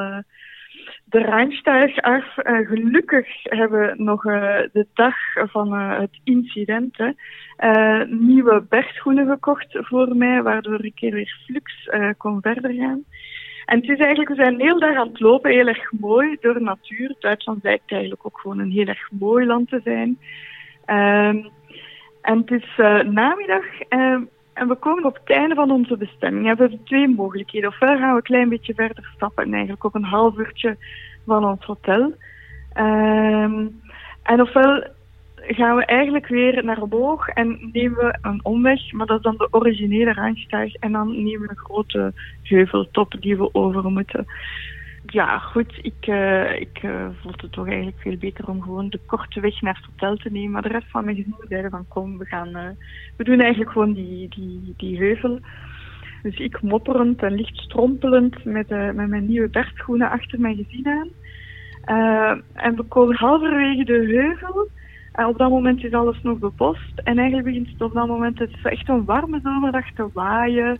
de 1.06 1.20
Rijnstuig 1.20 2.02
af. 2.02 2.26
gelukkig 2.44 3.28
hebben 3.44 3.80
we 3.80 4.04
nog 4.04 4.24
de 4.72 4.88
dag 4.94 5.16
van 5.34 5.74
het 5.74 6.20
incident 6.24 6.98
nieuwe 8.08 8.66
bergschoenen 8.70 9.28
gekocht 9.28 9.68
voor 9.72 10.16
mij, 10.16 10.42
waardoor 10.42 10.86
ik 10.86 11.00
weer 11.00 11.42
flux 11.46 11.90
kon 12.18 12.42
verder 12.42 12.74
gaan. 12.74 13.04
En 13.66 13.80
het 13.80 13.90
is 13.90 13.98
eigenlijk, 13.98 14.30
we 14.30 14.36
zijn 14.36 14.60
heel 14.60 14.80
dag 14.80 14.96
aan 14.96 15.08
het 15.08 15.20
lopen, 15.20 15.52
heel 15.52 15.68
erg 15.68 15.92
mooi 15.92 16.38
door 16.42 16.54
de 16.54 16.60
natuur. 16.60 17.16
Duitsland 17.20 17.62
blijkt 17.62 17.92
eigenlijk 17.92 18.26
ook 18.26 18.40
gewoon 18.40 18.60
een 18.60 18.72
heel 18.72 18.88
erg 18.88 19.12
mooi 19.12 19.46
land 19.46 19.70
te 19.70 19.82
zijn. 19.84 20.18
Um, 20.86 21.50
en 22.22 22.38
het 22.38 22.52
is 22.52 22.76
namiddag 23.06 23.66
en 24.60 24.68
we 24.68 24.76
komen 24.76 25.06
op 25.06 25.14
het 25.14 25.38
einde 25.38 25.56
van 25.56 25.72
onze 25.72 25.98
bestemming. 25.98 26.42
We 26.42 26.48
hebben 26.48 26.84
twee 26.84 27.08
mogelijkheden. 27.08 27.70
Ofwel 27.70 27.98
gaan 27.98 28.10
we 28.10 28.16
een 28.16 28.22
klein 28.22 28.50
beetje 28.50 28.74
verder 28.74 29.12
stappen 29.16 29.44
en 29.44 29.52
eigenlijk 29.52 29.84
op 29.84 29.96
een 29.96 30.04
half 30.04 30.38
uurtje 30.38 30.78
van 31.26 31.46
ons 31.46 31.66
hotel. 31.66 32.14
Um, 32.78 33.82
en 34.24 34.42
ofwel 34.42 34.84
gaan 35.36 35.76
we 35.76 35.86
eigenlijk 35.86 36.28
weer 36.28 36.64
naar 36.64 36.88
boog 36.88 37.28
en 37.28 37.70
nemen 37.72 37.98
we 37.98 38.18
een 38.22 38.40
omweg, 38.44 38.92
maar 38.92 39.06
dat 39.06 39.18
is 39.18 39.24
dan 39.24 39.38
de 39.38 39.48
originele 39.52 40.14
Randstag. 40.14 40.74
En 40.74 40.92
dan 40.92 41.24
nemen 41.24 41.42
we 41.42 41.50
een 41.50 41.58
grote 41.58 42.14
heuveltop 42.44 43.16
die 43.20 43.38
we 43.38 43.54
over 43.54 43.92
moeten. 43.92 44.26
Ja, 45.06 45.38
goed, 45.38 45.80
ik, 45.82 46.08
uh, 46.08 46.60
ik 46.60 46.84
uh, 46.84 47.08
vond 47.22 47.42
het 47.42 47.52
toch 47.52 47.68
eigenlijk 47.68 47.98
veel 48.00 48.18
beter 48.18 48.48
om 48.48 48.62
gewoon 48.62 48.90
de 48.90 49.00
korte 49.06 49.40
weg 49.40 49.62
naar 49.62 49.76
het 49.76 49.86
hotel 49.86 50.16
te 50.16 50.32
nemen. 50.32 50.52
Maar 50.52 50.62
de 50.62 50.68
rest 50.68 50.90
van 50.90 51.06
mijn 51.06 51.16
gezin 51.16 51.36
zeiden 51.50 51.72
van 51.72 51.88
kom, 51.88 52.18
we 52.18 52.26
gaan, 52.26 52.48
uh, 52.48 52.70
we 53.18 53.24
doen 53.24 53.40
eigenlijk 53.40 53.72
gewoon 53.72 53.94
die, 53.94 54.30
die, 54.30 54.74
die 54.78 54.98
heuvel. 54.98 55.40
Dus 56.24 56.38
ik 56.38 56.62
mopperend 56.62 57.22
en 57.22 57.34
licht 57.34 57.58
strompelend 57.58 58.44
met, 58.46 58.70
met 58.70 59.08
mijn 59.08 59.26
nieuwe 59.26 59.50
bergschoenen 59.50 60.10
achter 60.10 60.40
mijn 60.40 60.56
gezin 60.56 60.88
aan. 60.88 61.10
en 62.54 62.76
we 62.76 62.84
komen 62.84 63.16
halverwege 63.16 63.84
de 63.84 63.94
heuvel 63.94 64.70
en 65.20 65.26
op 65.26 65.38
dat 65.38 65.50
moment 65.50 65.84
is 65.84 65.92
alles 65.92 66.22
nog 66.22 66.38
bebost. 66.38 67.00
En 67.04 67.18
eigenlijk 67.18 67.48
begint 67.48 67.70
het 67.70 67.82
op 67.82 67.94
dat 67.94 68.08
moment, 68.08 68.40
het 68.40 68.50
is 68.50 68.64
echt 68.64 68.90
een 68.90 69.06
warme 69.06 69.40
zomerdag 69.44 69.92
te 69.94 70.10
waaien. 70.14 70.78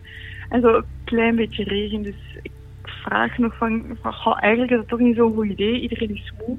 En 0.48 0.60
zo 0.60 0.74
een 0.74 0.84
klein 1.04 1.36
beetje 1.36 1.64
regen. 1.64 2.02
Dus 2.02 2.38
ik 2.42 2.50
vraag 3.00 3.38
nog 3.38 3.56
van, 3.56 3.98
van 4.00 4.38
eigenlijk 4.38 4.72
is 4.72 4.78
het 4.78 4.88
toch 4.88 4.98
niet 4.98 5.16
zo'n 5.16 5.34
goed 5.34 5.48
idee. 5.48 5.80
Iedereen 5.80 6.14
is 6.14 6.32
moe. 6.46 6.56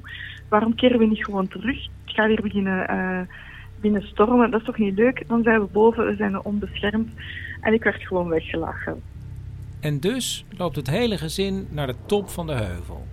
Waarom 0.50 0.76
keren 0.76 1.00
we 1.00 1.06
niet 1.06 1.26
gewoon 1.26 1.48
terug? 1.48 1.84
Het 1.84 2.16
gaat 2.16 2.28
hier 2.28 2.42
beginnen 2.42 2.92
uh, 2.92 3.36
binnen 3.82 4.02
stormen. 4.02 4.52
Dat 4.52 4.60
is 4.60 4.66
toch 4.66 4.78
niet 4.78 4.98
leuk? 4.98 5.24
Dan 5.28 5.44
zijn 5.44 5.60
we 5.60 5.68
boven, 5.72 6.06
we 6.06 6.16
zijn 6.16 6.44
onbeschermd. 6.44 7.10
En 7.62 7.74
ik 7.74 7.84
werd 7.84 8.04
gewoon 8.04 8.28
weggelachen. 8.28 9.02
En 9.80 10.00
dus 10.00 10.46
loopt 10.58 10.76
het 10.76 10.90
hele 10.90 11.18
gezin 11.18 11.68
naar 11.72 11.88
de 11.88 11.96
top 12.06 12.30
van 12.30 12.48
de 12.48 12.54
heuvel 12.54 13.08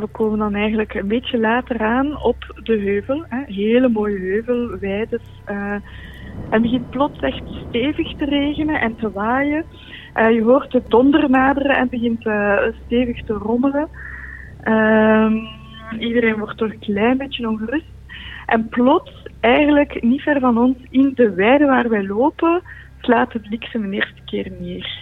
we 0.00 0.06
komen 0.06 0.38
dan 0.38 0.54
eigenlijk 0.54 0.94
een 0.94 1.08
beetje 1.08 1.38
later 1.38 1.80
aan 1.80 2.22
op 2.22 2.60
de 2.62 2.78
heuvel. 2.78 3.24
Hè. 3.28 3.42
Hele 3.46 3.88
mooie 3.88 4.18
heuvel, 4.18 4.78
weides. 4.78 5.22
Uh, 5.50 5.74
en 6.50 6.62
begint 6.62 6.90
plots 6.90 7.18
echt 7.18 7.42
stevig 7.68 8.16
te 8.16 8.24
regenen 8.24 8.80
en 8.80 8.96
te 8.96 9.10
waaien. 9.10 9.64
Uh, 10.14 10.30
je 10.30 10.42
hoort 10.42 10.70
de 10.70 10.82
donder 10.88 11.30
naderen 11.30 11.76
en 11.76 11.88
begint 11.88 12.26
uh, 12.26 12.58
stevig 12.84 13.24
te 13.24 13.32
rommelen. 13.32 13.88
Ehm, 14.62 15.36
iedereen 15.98 16.38
wordt 16.38 16.60
er 16.60 16.70
een 16.70 16.78
klein 16.78 17.16
beetje 17.16 17.48
ongerust. 17.48 17.86
En 18.46 18.68
plots, 18.68 19.22
eigenlijk 19.40 20.02
niet 20.02 20.22
ver 20.22 20.40
van 20.40 20.58
ons, 20.58 20.76
in 20.90 21.12
de 21.14 21.34
weide 21.34 21.66
waar 21.66 21.88
wij 21.88 22.06
lopen, 22.06 22.62
slaat 23.00 23.32
het 23.32 23.42
bliksem 23.42 23.84
een 23.84 23.92
eerste 23.92 24.22
keer 24.24 24.52
neer 24.60 25.00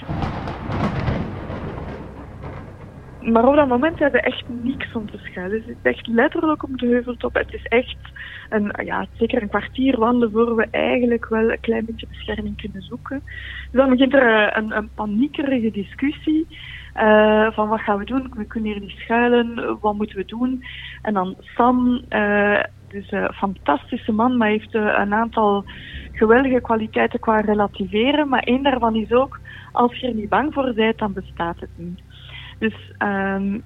maar 3.32 3.48
op 3.48 3.54
dat 3.54 3.68
moment 3.68 3.98
hebben 3.98 4.20
we 4.20 4.26
echt 4.26 4.44
niks 4.62 4.92
om 4.92 5.10
te 5.10 5.18
schuilen. 5.18 5.58
Dus 5.58 5.66
het 5.66 5.76
is 5.82 5.92
echt 5.92 6.06
letterlijk 6.06 6.62
op 6.62 6.78
de 6.78 6.86
heuveltop. 6.86 7.34
Het 7.34 7.52
is 7.52 7.62
echt 7.62 7.96
een, 8.48 8.72
ja, 8.84 9.06
zeker 9.16 9.42
een 9.42 9.48
kwartier 9.48 9.98
wandelen 9.98 10.30
voor 10.30 10.56
we 10.56 10.66
eigenlijk 10.70 11.28
wel 11.28 11.50
een 11.50 11.60
klein 11.60 11.84
beetje 11.84 12.06
bescherming 12.06 12.56
kunnen 12.56 12.82
zoeken. 12.82 13.22
Dus 13.70 13.80
dan 13.80 13.90
begint 13.90 14.14
er 14.14 14.48
eh, 14.48 14.62
een, 14.62 14.76
een 14.76 14.90
paniekerige 14.94 15.70
discussie. 15.70 16.46
Uh, 16.96 17.50
van 17.50 17.68
wat 17.68 17.80
gaan 17.80 17.98
we 17.98 18.04
doen? 18.04 18.32
We 18.36 18.44
kunnen 18.44 18.72
hier 18.72 18.80
niet 18.80 18.98
schuilen. 18.98 19.78
Wat 19.80 19.94
moeten 19.94 20.16
we 20.16 20.24
doen? 20.24 20.64
En 21.02 21.14
dan 21.14 21.36
Sam, 21.40 22.02
uh, 22.08 22.62
dus 22.88 23.10
een 23.10 23.32
fantastische 23.32 24.12
man, 24.12 24.36
maar 24.36 24.48
heeft 24.48 24.74
een 24.74 25.14
aantal 25.14 25.64
geweldige 26.12 26.60
kwaliteiten 26.60 27.20
qua 27.20 27.40
relativeren. 27.40 28.28
Maar 28.28 28.42
één 28.42 28.62
daarvan 28.62 28.96
is 28.96 29.12
ook, 29.12 29.40
als 29.72 29.98
je 29.98 30.06
er 30.06 30.14
niet 30.14 30.28
bang 30.28 30.54
voor 30.54 30.72
bent, 30.74 30.98
dan 30.98 31.12
bestaat 31.12 31.60
het 31.60 31.70
niet. 31.76 32.00
Dus 32.58 32.92
um, 32.98 33.62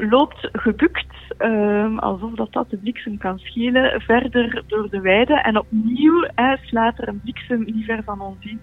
loopt 0.10 0.48
gebukt, 0.52 1.14
um, 1.38 1.98
alsof 1.98 2.34
dat, 2.34 2.52
dat 2.52 2.70
de 2.70 2.76
bliksem 2.76 3.18
kan 3.18 3.38
schelen, 3.38 4.00
verder 4.00 4.62
door 4.66 4.90
de 4.90 5.00
weide. 5.00 5.34
En 5.34 5.58
opnieuw 5.58 6.26
slaat 6.62 6.98
er 6.98 7.08
een 7.08 7.20
bliksem 7.20 7.64
niet 7.64 7.84
ver 7.84 8.02
van 8.04 8.20
ons 8.20 8.36
in. 8.40 8.60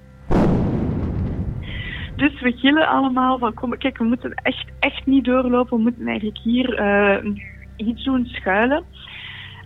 Dus 2.16 2.42
we 2.42 2.52
gillen 2.52 2.88
allemaal 2.88 3.38
van, 3.38 3.54
kom, 3.54 3.78
kijk, 3.78 3.98
we 3.98 4.04
moeten 4.04 4.34
echt, 4.34 4.66
echt 4.80 5.06
niet 5.06 5.26
doorlopen. 5.26 5.78
We 5.78 5.84
moeten 5.84 6.08
eigenlijk 6.08 6.38
hier 6.38 6.80
uh, 6.80 7.36
iets 7.76 8.04
doen, 8.04 8.26
schuilen. 8.26 8.84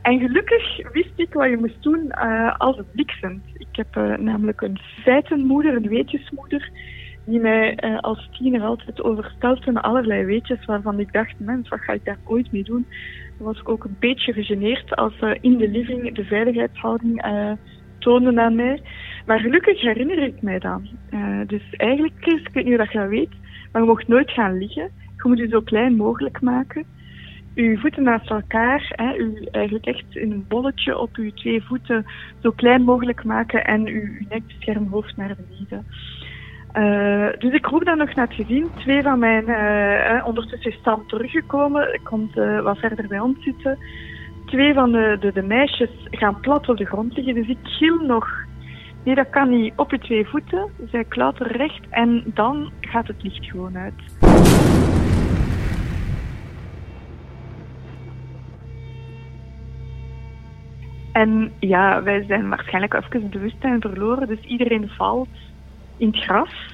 En 0.01 0.19
gelukkig 0.19 0.91
wist 0.91 1.13
ik 1.15 1.33
wat 1.33 1.49
je 1.49 1.57
moest 1.57 1.83
doen 1.83 2.11
uh, 2.11 2.55
als 2.57 2.77
het 2.77 2.91
bliksemt. 2.91 3.43
Ik 3.53 3.67
heb 3.71 4.19
namelijk 4.19 4.61
een 4.61 4.79
feitenmoeder, 5.03 5.75
een 5.75 5.87
weetjesmoeder, 5.87 6.69
die 7.25 7.39
mij 7.39 7.77
uh, 7.83 7.99
als 7.99 8.29
tiener 8.31 8.61
altijd 8.61 9.03
overstelpte 9.03 9.71
met 9.71 9.83
allerlei 9.83 10.25
weetjes 10.25 10.65
waarvan 10.65 10.99
ik 10.99 11.13
dacht, 11.13 11.33
mens, 11.37 11.69
wat 11.69 11.79
ga 11.79 11.93
ik 11.93 12.05
daar 12.05 12.17
ooit 12.23 12.51
mee 12.51 12.63
doen? 12.63 12.85
Dan 13.37 13.47
was 13.47 13.59
ik 13.59 13.69
ook 13.69 13.83
een 13.83 13.97
beetje 13.99 14.33
gegeneerd 14.33 14.95
als 14.95 15.17
ze 15.17 15.37
in 15.41 15.57
de 15.57 15.69
living 15.69 16.15
de 16.15 16.23
veiligheidshouding 16.23 17.25
uh, 17.25 17.51
toonden 17.99 18.39
aan 18.39 18.55
mij. 18.55 18.81
Maar 19.25 19.39
gelukkig 19.39 19.81
herinner 19.81 20.23
ik 20.23 20.41
mij 20.41 20.59
dat. 20.59 20.81
Uh, 21.11 21.39
dus 21.47 21.63
eigenlijk, 21.69 22.13
Chris, 22.19 22.41
ik 22.41 22.53
weet 22.53 22.65
niet 22.65 22.79
of 22.79 22.91
je 22.91 22.97
dat 22.99 23.09
weet, 23.09 23.31
maar 23.71 23.81
je 23.81 23.87
mocht 23.87 24.07
nooit 24.07 24.31
gaan 24.31 24.57
liggen. 24.57 24.91
Je 25.17 25.31
moet 25.31 25.37
je 25.37 25.47
zo 25.47 25.61
klein 25.61 25.95
mogelijk 25.95 26.41
maken. 26.41 26.85
Uw 27.55 27.77
voeten 27.77 28.03
naast 28.03 28.29
elkaar, 28.29 28.93
hè, 28.95 29.15
u 29.15 29.47
eigenlijk 29.51 29.85
echt 29.85 30.15
in 30.15 30.31
een 30.31 30.45
bolletje 30.47 30.97
op 30.97 31.15
uw 31.15 31.31
twee 31.31 31.63
voeten 31.63 32.05
zo 32.41 32.51
klein 32.51 32.81
mogelijk 32.81 33.23
maken 33.23 33.65
en 33.65 33.87
uw, 33.87 34.01
uw 34.01 34.25
nek 34.29 34.47
beschermen, 34.47 34.89
hoofd 34.89 35.17
naar 35.17 35.35
beneden. 35.35 35.85
Uh, 36.77 37.27
dus 37.37 37.53
ik 37.53 37.65
roep 37.65 37.85
dan 37.85 37.97
nog 37.97 38.15
net 38.15 38.33
gezien. 38.33 38.69
Twee 38.75 39.01
van 39.01 39.19
mijn, 39.19 39.49
uh, 39.49 40.27
ondertussen 40.27 40.71
is 40.71 40.79
Sam 40.83 41.07
teruggekomen, 41.07 41.99
komt 42.03 42.37
uh, 42.37 42.61
wat 42.61 42.77
verder 42.77 43.07
bij 43.07 43.19
ons 43.19 43.43
zitten. 43.43 43.77
Twee 44.45 44.73
van 44.73 44.91
de, 44.91 45.31
de, 45.33 45.41
meisjes 45.41 45.89
gaan 46.11 46.39
plat 46.39 46.69
op 46.69 46.77
de 46.77 46.85
grond 46.85 47.15
liggen, 47.15 47.33
dus 47.33 47.47
ik 47.47 47.57
gil 47.61 47.99
nog. 47.99 48.27
Nee, 49.03 49.15
dat 49.15 49.29
kan 49.29 49.49
niet. 49.49 49.73
Op 49.75 49.91
je 49.91 49.99
twee 49.99 50.25
voeten. 50.25 50.69
Zij 50.91 51.03
klauteren 51.03 51.51
recht 51.51 51.81
en 51.89 52.23
dan 52.25 52.71
gaat 52.81 53.07
het 53.07 53.23
licht 53.23 53.45
gewoon 53.45 53.77
uit. 53.77 53.93
En 61.11 61.51
ja, 61.59 62.03
wij 62.03 62.23
zijn 62.27 62.49
waarschijnlijk 62.49 62.93
even 62.93 63.29
bewustzijn 63.29 63.81
verloren, 63.81 64.27
dus 64.27 64.41
iedereen 64.41 64.89
valt 64.89 65.27
in 65.97 66.07
het 66.07 66.23
gras. 66.23 66.73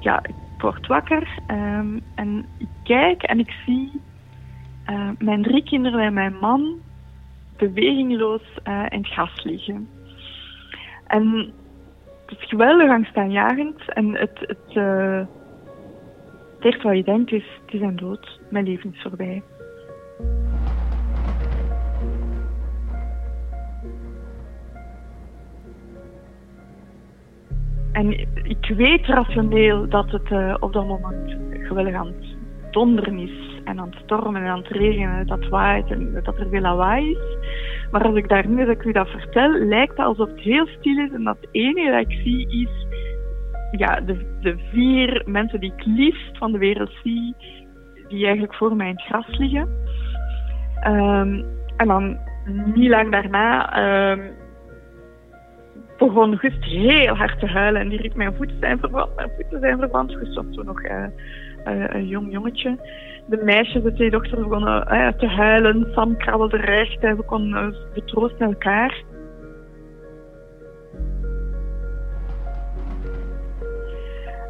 Ja, 0.00 0.22
ik 0.22 0.34
word 0.58 0.86
wakker 0.86 1.28
um, 1.50 2.00
en 2.14 2.46
ik 2.58 2.68
kijk 2.82 3.22
en 3.22 3.38
ik 3.38 3.50
zie 3.66 4.00
uh, 4.90 5.10
mijn 5.18 5.42
drie 5.42 5.62
kinderen 5.62 6.00
en 6.00 6.14
mijn 6.14 6.36
man 6.40 6.80
bewegingloos 7.56 8.42
uh, 8.68 8.86
in 8.88 8.98
het 8.98 9.08
gras 9.08 9.44
liggen. 9.44 9.88
En 11.06 11.52
het 12.26 12.38
is 12.38 12.48
geweldig 12.48 12.90
angstaanjagend 12.90 13.92
en 13.92 14.14
het, 14.14 14.38
het, 14.40 14.74
het 16.54 16.64
eerste 16.64 16.86
wat 16.86 16.96
je 16.96 17.04
denkt 17.04 17.32
is, 17.32 17.44
die 17.66 17.80
zijn 17.80 17.96
dood, 17.96 18.40
mijn 18.50 18.64
leven 18.64 18.92
is 18.94 19.02
voorbij. 19.02 19.42
En 27.96 28.10
ik 28.42 28.72
weet 28.76 29.06
rationeel 29.06 29.88
dat 29.88 30.10
het 30.10 30.30
uh, 30.30 30.54
op 30.60 30.72
dat 30.72 30.86
moment 30.86 31.36
geweldig 31.50 31.94
aan 31.94 32.06
het 32.06 32.36
donderen 32.70 33.18
is 33.18 33.60
en 33.64 33.80
aan 33.80 33.90
het 33.90 34.02
stormen 34.04 34.42
en 34.42 34.48
aan 34.48 34.58
het 34.58 34.68
regenen, 34.68 35.26
dat 35.26 35.48
waait 35.48 35.90
en 35.90 36.20
dat 36.24 36.38
er 36.38 36.46
veel 36.50 36.60
lawaai 36.60 37.10
is. 37.10 37.36
Maar 37.90 38.04
als 38.04 38.16
ik 38.16 38.28
daar 38.28 38.48
nu 38.48 38.64
dat 38.64 38.74
ik 38.74 38.84
u 38.84 38.92
dat 38.92 39.08
vertel, 39.08 39.50
lijkt 39.50 39.96
het 39.96 40.06
alsof 40.06 40.28
het 40.28 40.40
heel 40.40 40.66
stil 40.66 40.98
is 40.98 41.12
en 41.12 41.24
dat 41.24 41.36
het 41.40 41.48
enige 41.52 41.90
dat 41.90 42.00
ik 42.00 42.20
zie 42.22 42.48
is 42.48 42.86
ja, 43.70 44.00
de, 44.00 44.36
de 44.40 44.56
vier 44.72 45.22
mensen 45.26 45.60
die 45.60 45.72
ik 45.76 45.84
liefst 45.84 46.38
van 46.38 46.52
de 46.52 46.58
wereld 46.58 46.92
zie, 47.02 47.34
die 48.08 48.24
eigenlijk 48.24 48.54
voor 48.54 48.76
mij 48.76 48.88
in 48.88 48.96
het 48.96 49.06
gras 49.06 49.38
liggen. 49.38 49.68
Um, 50.86 51.44
en 51.76 51.86
dan 51.86 52.18
niet 52.74 52.88
lang 52.88 53.10
daarna 53.10 53.78
um, 54.12 54.20
begon 55.98 56.38
Gust 56.38 56.64
heel 56.64 57.14
hard 57.14 57.40
te 57.40 57.46
huilen 57.46 57.80
en 57.80 57.88
die 57.88 58.00
riep 58.00 58.14
mijn 58.14 58.34
voeten 58.34 58.56
zijn 58.60 58.78
verbrand, 58.78 59.16
mijn 59.16 59.30
voeten 59.36 59.60
zijn 59.60 59.78
verbrand. 59.78 60.12
Gust 60.12 60.34
was 60.34 60.44
toen 60.50 60.64
nog 60.64 60.82
uh, 60.82 60.90
uh, 61.66 61.84
een 61.88 62.06
jong 62.06 62.32
jongetje. 62.32 62.78
De 63.26 63.36
meisjes, 63.44 63.82
de 63.82 63.92
twee 63.92 64.10
dochters, 64.10 64.40
begonnen 64.40 64.94
uh, 64.94 65.08
te 65.08 65.26
huilen. 65.26 65.88
Sam 65.92 66.16
krabbelde 66.16 66.56
recht 66.56 67.02
en 67.02 67.16
we 67.16 67.22
konden 67.22 67.74
betroosten 67.94 68.46
elkaar. 68.46 69.04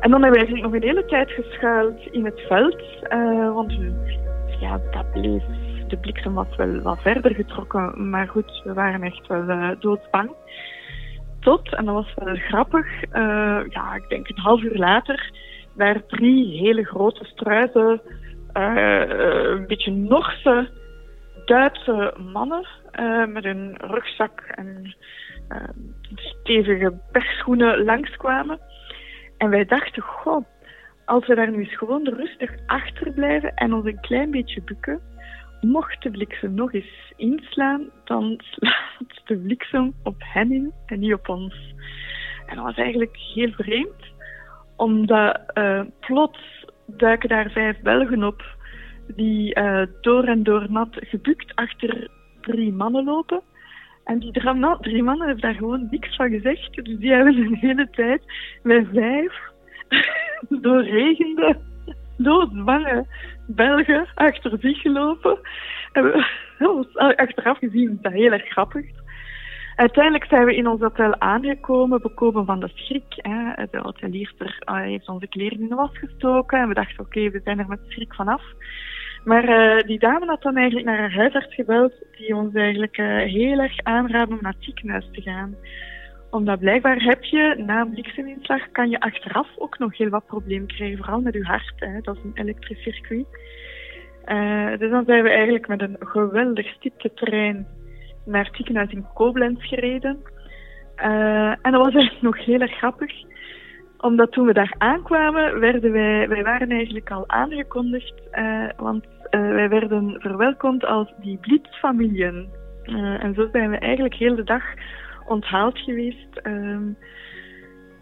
En 0.01 0.11
dan 0.13 0.23
hebben 0.23 0.41
we 0.41 0.47
eigenlijk 0.47 0.65
nog 0.65 0.75
een 0.75 0.89
hele 0.89 1.05
tijd 1.05 1.31
geschuild 1.31 2.07
in 2.11 2.25
het 2.25 2.41
veld, 2.49 2.83
want 3.55 3.75
ja, 4.61 4.81
dat 4.91 5.11
bleef 5.13 5.43
de 5.89 5.97
bliksem 5.97 6.35
was 6.35 6.57
wel 6.57 6.81
wat 6.81 6.99
verder 7.01 7.35
getrokken, 7.35 8.11
maar 8.11 8.29
goed, 8.29 8.63
we 8.65 8.73
waren 8.73 9.03
echt 9.03 9.27
wel 9.27 9.75
doodsbang 9.79 10.31
en 11.47 11.85
dat 11.85 11.95
was 11.95 12.15
wel 12.15 12.35
grappig, 12.35 12.87
uh, 13.13 13.61
ja, 13.69 13.95
ik 13.95 14.09
denk 14.09 14.29
een 14.29 14.39
half 14.39 14.63
uur 14.63 14.77
later, 14.77 15.31
waren 15.75 16.07
drie 16.07 16.59
hele 16.59 16.85
grote 16.85 17.25
struizen, 17.25 18.01
uh, 18.55 19.03
een 19.51 19.67
beetje 19.67 19.91
Norse 19.91 20.71
Duitse 21.45 22.15
mannen 22.33 22.67
met 23.33 23.45
een 23.45 23.77
rugzak 23.77 24.41
en 24.41 24.97
stevige 26.15 26.99
bergschoenen 27.13 27.85
langskwamen. 27.85 28.59
En 29.39 29.51
wij 29.51 29.65
dachten, 29.65 30.03
goh, 30.03 30.45
als 31.05 31.27
we 31.27 31.35
daar 31.35 31.51
nu 31.51 31.59
eens 31.59 31.77
gewoon 31.77 32.09
rustig 32.09 32.51
achter 32.67 33.13
blijven 33.13 33.55
en 33.55 33.73
ons 33.73 33.87
een 33.87 34.01
klein 34.01 34.31
beetje 34.31 34.63
bukken, 34.63 35.01
mocht 35.61 36.03
de 36.03 36.11
bliksem 36.11 36.55
nog 36.55 36.73
eens 36.73 37.13
inslaan, 37.17 37.91
dan 38.05 38.41
slaat 38.41 39.25
de 39.25 39.37
bliksem 39.37 39.95
op 40.03 40.17
hen 40.19 40.53
in 40.53 40.73
en 40.87 41.01
niet 41.01 41.15
op 41.15 41.29
ons. 41.29 41.75
En 42.47 42.57
dat 42.57 42.65
was 42.65 42.77
eigenlijk 42.77 43.17
heel 43.35 43.51
vreemd, 43.51 44.05
omdat 44.77 45.41
uh, 45.55 45.81
plots 46.01 46.65
duiken 46.87 47.29
daar 47.29 47.51
vijf 47.51 47.81
Belgen 47.81 48.25
op 48.25 48.43
die 49.15 49.59
uh, 49.59 49.83
door 50.01 50.25
en 50.25 50.43
door 50.43 50.67
nat 50.71 50.89
gebukt 50.93 51.55
achter 51.55 52.11
drie 52.41 52.73
mannen 52.73 53.05
lopen. 53.05 53.43
En 54.05 54.19
die 54.19 54.33
drie 54.81 55.03
mannen 55.03 55.27
hebben 55.27 55.41
daar 55.41 55.55
gewoon 55.55 55.89
niks 55.91 56.17
van 56.17 56.31
gezegd. 56.31 56.75
Dus 56.75 56.99
die 56.99 57.13
hebben 57.13 57.37
een 57.37 57.55
hele 57.55 57.91
tijd 57.91 58.23
met 58.63 58.87
vijf 58.93 59.41
doorregende, 60.63 61.57
doodzwange 62.17 63.07
Belgen 63.47 64.07
achter 64.15 64.59
zich 64.61 64.81
gelopen. 64.81 65.39
En 65.93 66.03
we, 66.03 66.27
achteraf 67.17 67.59
gezien 67.59 67.91
is 67.91 68.01
dat 68.01 68.13
heel 68.13 68.33
erg 68.33 68.49
grappig. 68.49 68.87
Uiteindelijk 69.77 70.25
zijn 70.25 70.45
we 70.45 70.57
in 70.57 70.67
ons 70.67 70.81
hotel 70.81 71.21
aangekomen, 71.21 72.03
bekomen 72.03 72.45
van 72.45 72.61
de 72.61 72.71
schrik. 72.75 73.05
Hè. 73.17 73.65
De 73.71 73.79
hotelierster 73.79 74.59
uh, 74.65 74.81
heeft 74.81 75.09
onze 75.09 75.27
kleren 75.27 75.61
in 75.61 75.69
de 75.69 75.75
was 75.75 75.99
gestoken 75.99 76.59
en 76.59 76.69
we 76.69 76.75
dachten, 76.75 77.05
oké, 77.05 77.31
we 77.31 77.41
zijn 77.45 77.59
er 77.59 77.69
met 77.69 77.81
schrik 77.89 78.15
vanaf. 78.15 78.43
Maar 79.25 79.49
uh, 79.49 79.83
die 79.83 79.99
dame 79.99 80.27
had 80.27 80.43
dan 80.43 80.57
eigenlijk 80.57 80.87
naar 80.87 80.99
haar 80.99 81.15
huisarts 81.15 81.55
gebeld, 81.55 81.93
die 82.17 82.37
ons 82.37 82.55
eigenlijk 82.55 82.97
heel 83.27 83.59
erg 83.59 83.83
aanraadde 83.83 84.35
om 84.35 84.39
naar 84.41 84.53
het 84.53 84.65
ziekenhuis 84.65 85.09
te 85.13 85.21
gaan 85.21 85.57
omdat 86.37 86.59
blijkbaar 86.59 87.03
heb 87.03 87.25
je 87.25 87.63
na 87.67 87.81
een 87.81 87.91
blikseminslag 87.91 88.71
kan 88.73 88.91
je 88.91 89.01
achteraf 89.01 89.49
ook 89.59 89.79
nog 89.79 89.97
heel 89.97 90.09
wat 90.09 90.27
problemen 90.27 90.67
krijgen, 90.67 90.97
vooral 90.97 91.21
met 91.21 91.35
je 91.35 91.45
hart. 91.45 91.73
Hè. 91.77 92.01
Dat 92.01 92.17
is 92.17 92.23
een 92.23 92.31
elektrisch 92.35 92.83
circuit. 92.83 93.27
Uh, 94.27 94.79
dus 94.79 94.91
dan 94.91 95.05
zijn 95.05 95.23
we 95.23 95.31
eigenlijk 95.31 95.69
met 95.69 95.81
een 95.81 95.97
geweldig 95.99 96.67
stipte 96.67 97.13
trein 97.15 97.67
naar 98.25 98.45
het 98.45 98.57
ziekenhuis 98.57 98.91
in 98.91 99.07
Koblenz 99.15 99.69
gereden. 99.69 100.19
Uh, 100.97 101.49
en 101.49 101.73
dat 101.73 101.85
was 101.85 101.95
eigenlijk 101.95 102.23
nog 102.23 102.45
heel 102.45 102.61
erg 102.61 102.77
grappig. 102.77 103.13
Omdat 103.99 104.33
toen 104.33 104.47
we 104.47 104.53
daar 104.53 104.75
aankwamen, 104.79 105.61
werden 105.61 105.93
wij, 105.93 106.29
wij 106.29 106.43
waren 106.43 106.71
eigenlijk 106.71 107.11
al 107.11 107.29
aangekondigd. 107.29 108.15
Uh, 108.33 108.69
want 108.77 109.05
wij 109.31 109.69
werden 109.69 110.21
verwelkomd 110.21 110.85
als 110.85 111.13
die 111.21 111.39
blitzfamilien. 111.39 112.49
en 113.21 113.35
zo 113.35 113.49
zijn 113.53 113.71
we 113.71 113.79
eigenlijk 113.79 114.15
heel 114.15 114.37
de 114.37 114.45
dag 114.45 114.65
onthaald 115.29 115.79
geweest. 115.79 116.41
Um, 116.43 116.97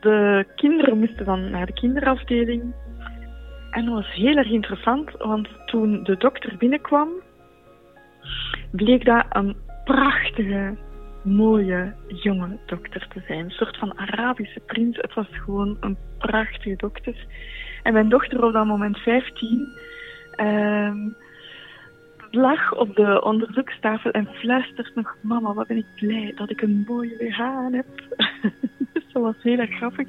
de 0.01 0.47
kinderen 0.55 0.99
moesten 0.99 1.25
dan 1.25 1.51
naar 1.51 1.67
de 1.67 1.73
kinderafdeling. 1.73 2.75
En 3.71 3.85
dat 3.85 3.95
was 3.95 4.13
heel 4.13 4.37
erg 4.37 4.51
interessant, 4.51 5.11
want 5.11 5.49
toen 5.67 6.03
de 6.03 6.17
dokter 6.17 6.57
binnenkwam, 6.57 7.09
bleek 8.71 9.05
dat 9.05 9.25
een 9.29 9.57
prachtige, 9.85 10.77
mooie, 11.23 11.95
jonge 12.07 12.59
dokter 12.67 13.07
te 13.09 13.23
zijn. 13.27 13.45
Een 13.45 13.51
soort 13.51 13.77
van 13.77 13.99
Arabische 13.99 14.61
prins. 14.61 14.97
Het 14.97 15.15
was 15.15 15.27
gewoon 15.31 15.77
een 15.81 15.97
prachtige 16.19 16.77
dokter. 16.77 17.27
En 17.83 17.93
mijn 17.93 18.09
dochter 18.09 18.45
op 18.45 18.53
dat 18.53 18.67
moment 18.67 18.99
15 18.99 19.69
um, 20.37 21.17
lag 22.35 22.75
op 22.75 22.97
de 22.97 23.23
onderzoekstafel 23.23 24.11
en 24.11 24.27
fluistert 24.27 24.95
nog: 24.95 25.17
Mama, 25.21 25.55
wat 25.55 25.67
ben 25.67 25.77
ik 25.77 25.87
blij 25.95 26.33
dat 26.37 26.51
ik 26.51 26.63
een 26.63 26.85
mooie 26.87 27.17
BH 27.17 27.39
heb. 27.71 27.87
dus 28.93 29.05
dat 29.13 29.23
was 29.23 29.43
heel 29.43 29.59
erg 29.59 29.77
grappig. 29.77 30.09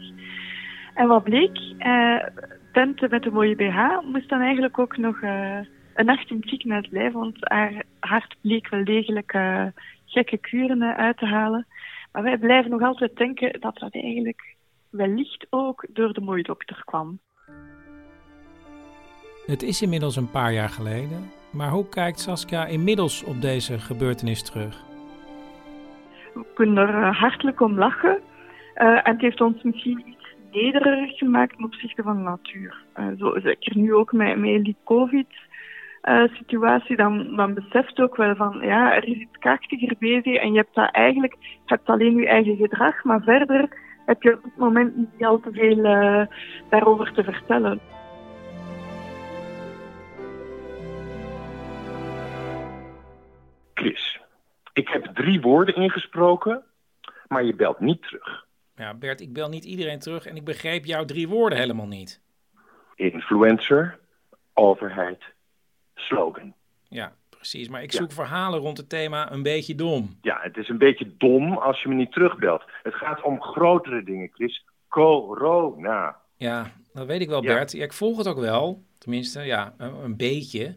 En 0.93 1.07
wat 1.07 1.23
bleek? 1.23 1.59
Uh, 1.79 2.23
Tente 2.71 3.07
met 3.09 3.25
een 3.25 3.33
mooie 3.33 3.55
BH 3.55 4.01
moest 4.11 4.29
dan 4.29 4.39
eigenlijk 4.39 4.79
ook 4.79 4.97
nog 4.97 5.21
uh, 5.21 5.59
een 5.93 6.05
nacht 6.05 6.29
in 6.29 6.35
het 6.35 6.49
ziekenhuis 6.49 6.87
blijven, 6.87 7.19
want 7.19 7.37
haar 7.39 7.83
hart 7.99 8.35
bleek 8.41 8.69
wel 8.69 8.83
degelijk 8.83 9.33
uh, 9.33 9.65
gekke 10.05 10.37
kuren 10.37 10.95
uit 10.95 11.17
te 11.17 11.25
halen. 11.25 11.67
Maar 12.11 12.23
wij 12.23 12.37
blijven 12.37 12.71
nog 12.71 12.81
altijd 12.81 13.15
denken 13.15 13.59
dat 13.59 13.77
dat 13.77 13.93
eigenlijk 13.93 14.55
wellicht 14.89 15.47
ook 15.49 15.85
door 15.89 16.13
de 16.13 16.21
mooidokter 16.21 16.81
kwam. 16.85 17.19
Het 19.45 19.63
is 19.63 19.81
inmiddels 19.81 20.15
een 20.15 20.31
paar 20.31 20.53
jaar 20.53 20.69
geleden, 20.69 21.31
maar 21.55 21.69
hoe 21.69 21.89
kijkt 21.89 22.19
Saskia 22.19 22.65
inmiddels 22.65 23.23
op 23.23 23.41
deze 23.41 23.79
gebeurtenis 23.79 24.43
terug? 24.43 24.83
We 26.33 26.45
kunnen 26.53 26.87
er 26.87 27.03
eh, 27.03 27.19
hartelijk 27.19 27.61
om 27.61 27.77
lachen. 27.77 28.19
Uh, 28.77 28.87
en 28.87 29.11
het 29.11 29.21
heeft 29.21 29.41
ons 29.41 29.63
misschien 29.63 30.03
iets 30.07 30.35
nederig 30.51 31.17
gemaakt 31.17 31.55
ten 31.55 31.65
opzichte 31.65 32.03
van 32.03 32.17
de 32.17 32.23
natuur. 32.23 32.83
Uh, 32.99 33.07
zo, 33.17 33.39
zeker 33.39 33.77
nu 33.77 33.93
ook 33.93 34.11
met, 34.11 34.37
met 34.37 34.63
die 34.63 34.75
COVID-situatie, 34.83 36.95
dan, 36.95 37.35
dan 37.35 37.53
beseft 37.53 37.99
ook 37.99 38.15
wel 38.15 38.35
van 38.35 38.59
ja, 38.61 38.95
er 38.95 39.07
is 39.07 39.17
iets 39.17 39.37
krachtiger 39.39 39.95
bezig 39.99 40.35
en 40.35 40.51
je 40.51 40.57
hebt 40.57 40.75
dat 40.75 40.91
eigenlijk, 40.91 41.35
je 41.41 41.47
hebt 41.65 41.89
alleen 41.89 42.15
je 42.15 42.27
eigen 42.27 42.55
gedrag, 42.55 43.03
maar 43.03 43.21
verder 43.21 43.69
heb 44.05 44.21
je 44.21 44.33
op 44.33 44.43
dit 44.43 44.57
moment 44.57 44.97
niet 44.97 45.25
al 45.25 45.39
te 45.39 45.51
veel 45.51 45.81
daarover 46.69 47.13
te 47.13 47.23
vertellen. 47.23 47.79
Ik 54.75 54.87
heb 54.87 55.05
drie 55.13 55.41
woorden 55.41 55.75
ingesproken, 55.75 56.63
maar 57.27 57.43
je 57.43 57.55
belt 57.55 57.79
niet 57.79 58.01
terug. 58.01 58.45
Ja, 58.75 58.93
Bert, 58.93 59.21
ik 59.21 59.33
bel 59.33 59.49
niet 59.49 59.65
iedereen 59.65 59.99
terug 59.99 60.25
en 60.25 60.35
ik 60.35 60.43
begreep 60.43 60.85
jouw 60.85 61.05
drie 61.05 61.27
woorden 61.27 61.59
helemaal 61.59 61.87
niet. 61.87 62.21
Influencer, 62.95 63.99
overheid, 64.53 65.23
slogan. 65.95 66.53
Ja, 66.87 67.15
precies. 67.29 67.69
Maar 67.69 67.83
ik 67.83 67.91
zoek 67.91 68.11
verhalen 68.11 68.59
rond 68.59 68.77
het 68.77 68.89
thema 68.89 69.31
een 69.31 69.43
beetje 69.43 69.75
dom. 69.75 70.17
Ja, 70.21 70.39
het 70.41 70.57
is 70.57 70.69
een 70.69 70.77
beetje 70.77 71.17
dom 71.17 71.57
als 71.57 71.81
je 71.81 71.89
me 71.89 71.95
niet 71.95 72.11
terugbelt. 72.11 72.63
Het 72.83 72.93
gaat 72.93 73.21
om 73.21 73.41
grotere 73.41 74.03
dingen, 74.03 74.29
Chris. 74.33 74.65
Corona. 74.87 76.21
Ja, 76.37 76.71
dat 76.93 77.05
weet 77.05 77.21
ik 77.21 77.29
wel, 77.29 77.41
Bert. 77.41 77.71
Ja. 77.71 77.83
ik 77.83 77.93
volg 77.93 78.17
het 78.17 78.27
ook 78.27 78.39
wel. 78.39 78.83
Tenminste, 78.97 79.41
ja, 79.41 79.73
een, 79.77 79.93
een 80.03 80.17
beetje. 80.17 80.75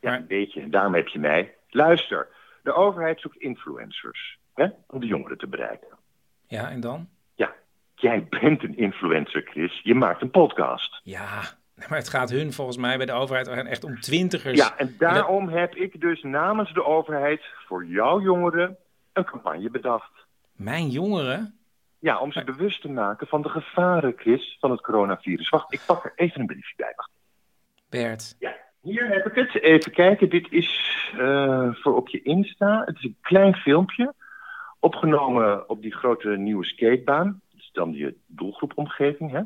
Ja, 0.00 0.16
een 0.16 0.26
beetje. 0.26 0.68
Daarom 0.68 0.94
heb 0.94 1.08
je 1.08 1.18
mij. 1.18 1.54
Luister, 1.70 2.28
de 2.62 2.72
overheid 2.72 3.20
zoekt 3.20 3.36
influencers 3.36 4.38
hè, 4.54 4.66
om 4.86 5.00
de 5.00 5.06
jongeren 5.06 5.38
te 5.38 5.46
bereiken. 5.46 5.98
Ja, 6.46 6.70
en 6.70 6.80
dan? 6.80 7.08
Ja, 7.34 7.54
jij 7.94 8.26
bent 8.28 8.62
een 8.62 8.76
influencer, 8.76 9.42
Chris. 9.42 9.80
Je 9.82 9.94
maakt 9.94 10.22
een 10.22 10.30
podcast. 10.30 11.00
Ja, 11.02 11.40
maar 11.88 11.98
het 11.98 12.08
gaat 12.08 12.30
hun 12.30 12.52
volgens 12.52 12.76
mij 12.76 12.96
bij 12.96 13.06
de 13.06 13.12
overheid 13.12 13.48
echt 13.48 13.84
om 13.84 14.00
twintigers. 14.00 14.58
Ja, 14.58 14.76
en 14.76 14.94
daarom 14.98 15.48
heb 15.48 15.74
ik 15.74 16.00
dus 16.00 16.22
namens 16.22 16.74
de 16.74 16.84
overheid 16.84 17.42
voor 17.66 17.86
jouw 17.86 18.20
jongeren 18.20 18.76
een 19.12 19.24
campagne 19.24 19.70
bedacht. 19.70 20.12
Mijn 20.52 20.88
jongeren? 20.88 21.58
Ja, 21.98 22.18
om 22.18 22.32
ze 22.32 22.44
bewust 22.44 22.80
te 22.80 22.88
maken 22.88 23.26
van 23.26 23.42
de 23.42 23.48
gevaren, 23.48 24.12
Chris, 24.16 24.56
van 24.60 24.70
het 24.70 24.80
coronavirus. 24.80 25.48
Wacht, 25.48 25.72
ik 25.72 25.80
pak 25.86 26.04
er 26.04 26.12
even 26.16 26.40
een 26.40 26.46
briefje 26.46 26.74
bij. 26.76 26.92
Wacht. 26.96 27.10
Bert. 27.88 28.36
Ja. 28.38 28.54
Hier 28.82 29.08
heb 29.08 29.26
ik 29.26 29.34
het. 29.34 29.62
Even 29.62 29.92
kijken. 29.92 30.28
Dit 30.28 30.46
is 30.50 30.98
uh, 31.18 31.74
voor 31.74 31.96
op 31.96 32.08
je 32.08 32.22
Insta. 32.22 32.82
Het 32.84 32.96
is 32.96 33.04
een 33.04 33.16
klein 33.20 33.54
filmpje. 33.54 34.14
Opgenomen 34.80 35.68
op 35.68 35.82
die 35.82 35.94
grote 35.94 36.28
nieuwe 36.28 36.64
skatebaan. 36.64 37.40
Dat 37.50 37.60
is 37.60 37.70
dan 37.72 37.92
je 37.92 38.14
doelgroepomgeving. 38.26 39.30
Hè? 39.30 39.42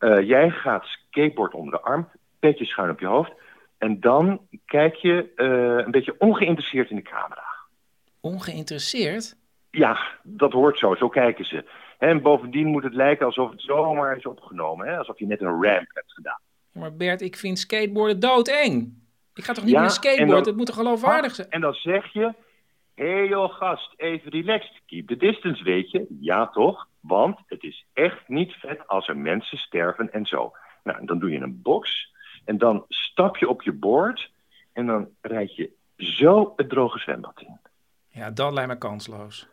Uh, 0.00 0.28
jij 0.28 0.50
gaat 0.50 0.84
skateboard 0.84 1.54
onder 1.54 1.72
de 1.72 1.80
arm. 1.80 2.08
Petje 2.38 2.64
schuin 2.64 2.90
op 2.90 3.00
je 3.00 3.06
hoofd. 3.06 3.32
En 3.78 4.00
dan 4.00 4.40
kijk 4.66 4.94
je 4.94 5.32
uh, 5.36 5.84
een 5.84 5.90
beetje 5.90 6.14
ongeïnteresseerd 6.18 6.90
in 6.90 6.96
de 6.96 7.02
camera. 7.02 7.44
Ongeïnteresseerd? 8.20 9.36
Ja, 9.70 9.98
dat 10.22 10.52
hoort 10.52 10.78
zo. 10.78 10.94
Zo 10.94 11.08
kijken 11.08 11.44
ze. 11.44 11.64
En 11.98 12.22
bovendien 12.22 12.66
moet 12.66 12.82
het 12.82 12.94
lijken 12.94 13.26
alsof 13.26 13.50
het 13.50 13.60
zomaar 13.60 14.16
is 14.16 14.26
opgenomen. 14.26 14.86
Hè? 14.86 14.98
Alsof 14.98 15.18
je 15.18 15.26
net 15.26 15.40
een 15.40 15.62
ramp 15.62 15.90
hebt 15.92 16.12
gedaan. 16.12 16.40
Maar 16.76 16.96
Bert, 16.96 17.20
ik 17.20 17.36
vind 17.36 17.58
skateboarden 17.58 18.20
doodeng. 18.20 18.94
Ik 19.34 19.44
ga 19.44 19.52
toch 19.52 19.64
niet 19.64 19.72
ja, 19.72 19.80
meer 19.80 19.90
skateboarden? 19.90 20.46
Het 20.46 20.56
moet 20.56 20.66
toch 20.66 20.74
geloofwaardig 20.74 21.34
zijn? 21.34 21.50
En 21.50 21.60
dan 21.60 21.74
zeg 21.74 22.12
je, 22.12 22.34
hé 22.94 23.12
hey 23.12 23.28
joh 23.28 23.54
gast, 23.54 23.94
even 23.96 24.30
relaxed. 24.30 24.80
Keep 24.86 25.08
the 25.08 25.16
distance, 25.16 25.64
weet 25.64 25.90
je. 25.90 26.06
Ja 26.20 26.46
toch? 26.46 26.88
Want 27.00 27.38
het 27.46 27.62
is 27.62 27.86
echt 27.92 28.28
niet 28.28 28.52
vet 28.52 28.88
als 28.88 29.08
er 29.08 29.16
mensen 29.16 29.58
sterven 29.58 30.12
en 30.12 30.26
zo. 30.26 30.52
Nou, 30.84 31.06
dan 31.06 31.18
doe 31.18 31.30
je 31.30 31.38
een 31.38 31.62
box 31.62 32.14
en 32.44 32.58
dan 32.58 32.84
stap 32.88 33.36
je 33.36 33.48
op 33.48 33.62
je 33.62 33.72
board 33.72 34.30
en 34.72 34.86
dan 34.86 35.08
rijd 35.20 35.56
je 35.56 35.70
zo 35.96 36.52
het 36.56 36.68
droge 36.68 36.98
zwembad 36.98 37.40
in. 37.40 37.58
Ja, 38.08 38.30
dat 38.30 38.52
lijkt 38.52 38.68
me 38.68 38.78
kansloos. 38.78 39.48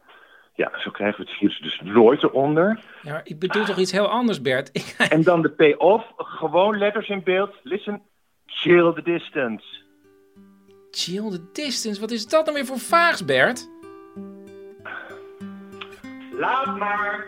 Ja, 0.55 0.71
zo 0.79 0.91
krijgen 0.91 1.23
we 1.23 1.29
het 1.29 1.37
virus 1.37 1.59
dus 1.59 1.81
nooit 1.83 2.23
eronder. 2.23 2.79
Ja, 3.01 3.21
ik 3.23 3.39
bedoel 3.39 3.65
toch 3.65 3.77
iets 3.77 3.91
heel 3.91 4.07
anders, 4.07 4.41
Bert? 4.41 4.71
En 5.09 5.23
dan 5.23 5.41
de 5.41 5.49
payoff, 5.49 6.05
gewoon 6.17 6.77
letters 6.77 7.09
in 7.09 7.23
beeld. 7.23 7.55
Listen, 7.63 8.01
chill 8.45 8.93
the 8.93 9.01
distance. 9.03 9.65
Chill 10.91 11.29
the 11.29 11.49
distance? 11.51 11.99
Wat 11.99 12.11
is 12.11 12.27
dat 12.27 12.45
dan 12.45 12.53
weer 12.53 12.65
voor 12.65 12.79
vaags, 12.79 13.25
Bert? 13.25 13.69
Laat 16.31 16.77
maar. 16.77 17.27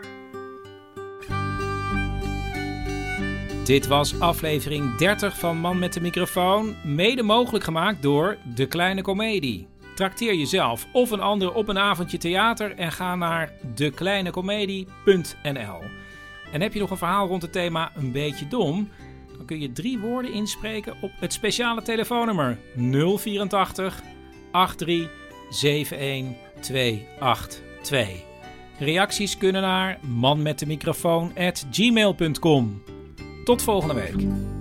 Dit 3.64 3.86
was 3.86 4.20
aflevering 4.20 4.96
30 4.96 5.38
van 5.38 5.56
Man 5.56 5.78
met 5.78 5.92
de 5.92 6.00
microfoon, 6.00 6.76
mede 6.84 7.22
mogelijk 7.22 7.64
gemaakt 7.64 8.02
door 8.02 8.36
De 8.54 8.66
Kleine 8.66 9.02
Comedie. 9.02 9.68
Trakteer 9.96 10.34
jezelf 10.34 10.86
of 10.92 11.10
een 11.10 11.20
ander 11.20 11.54
op 11.54 11.68
een 11.68 11.78
avondje 11.78 12.18
theater 12.18 12.74
en 12.74 12.92
ga 12.92 13.14
naar 13.14 13.52
dekleinecomedie.nl. 13.74 15.82
En 16.52 16.60
heb 16.60 16.72
je 16.72 16.80
nog 16.80 16.90
een 16.90 16.96
verhaal 16.96 17.26
rond 17.26 17.42
het 17.42 17.52
thema 17.52 17.90
een 17.94 18.12
beetje 18.12 18.48
dom? 18.48 18.88
Dan 19.36 19.46
kun 19.46 19.60
je 19.60 19.72
drie 19.72 19.98
woorden 19.98 20.32
inspreken 20.32 20.96
op 21.00 21.10
het 21.20 21.32
speciale 21.32 21.82
telefoonnummer 21.82 22.58
084 23.18 24.02
83 24.76 25.10
71 25.50 26.34
282. 26.60 28.08
Reacties 28.78 29.38
kunnen 29.38 29.62
naar 29.62 29.98
manmetdemicrofoon@gmail.com. 30.00 32.82
Tot 33.44 33.62
volgende 33.62 33.94
week. 33.94 34.55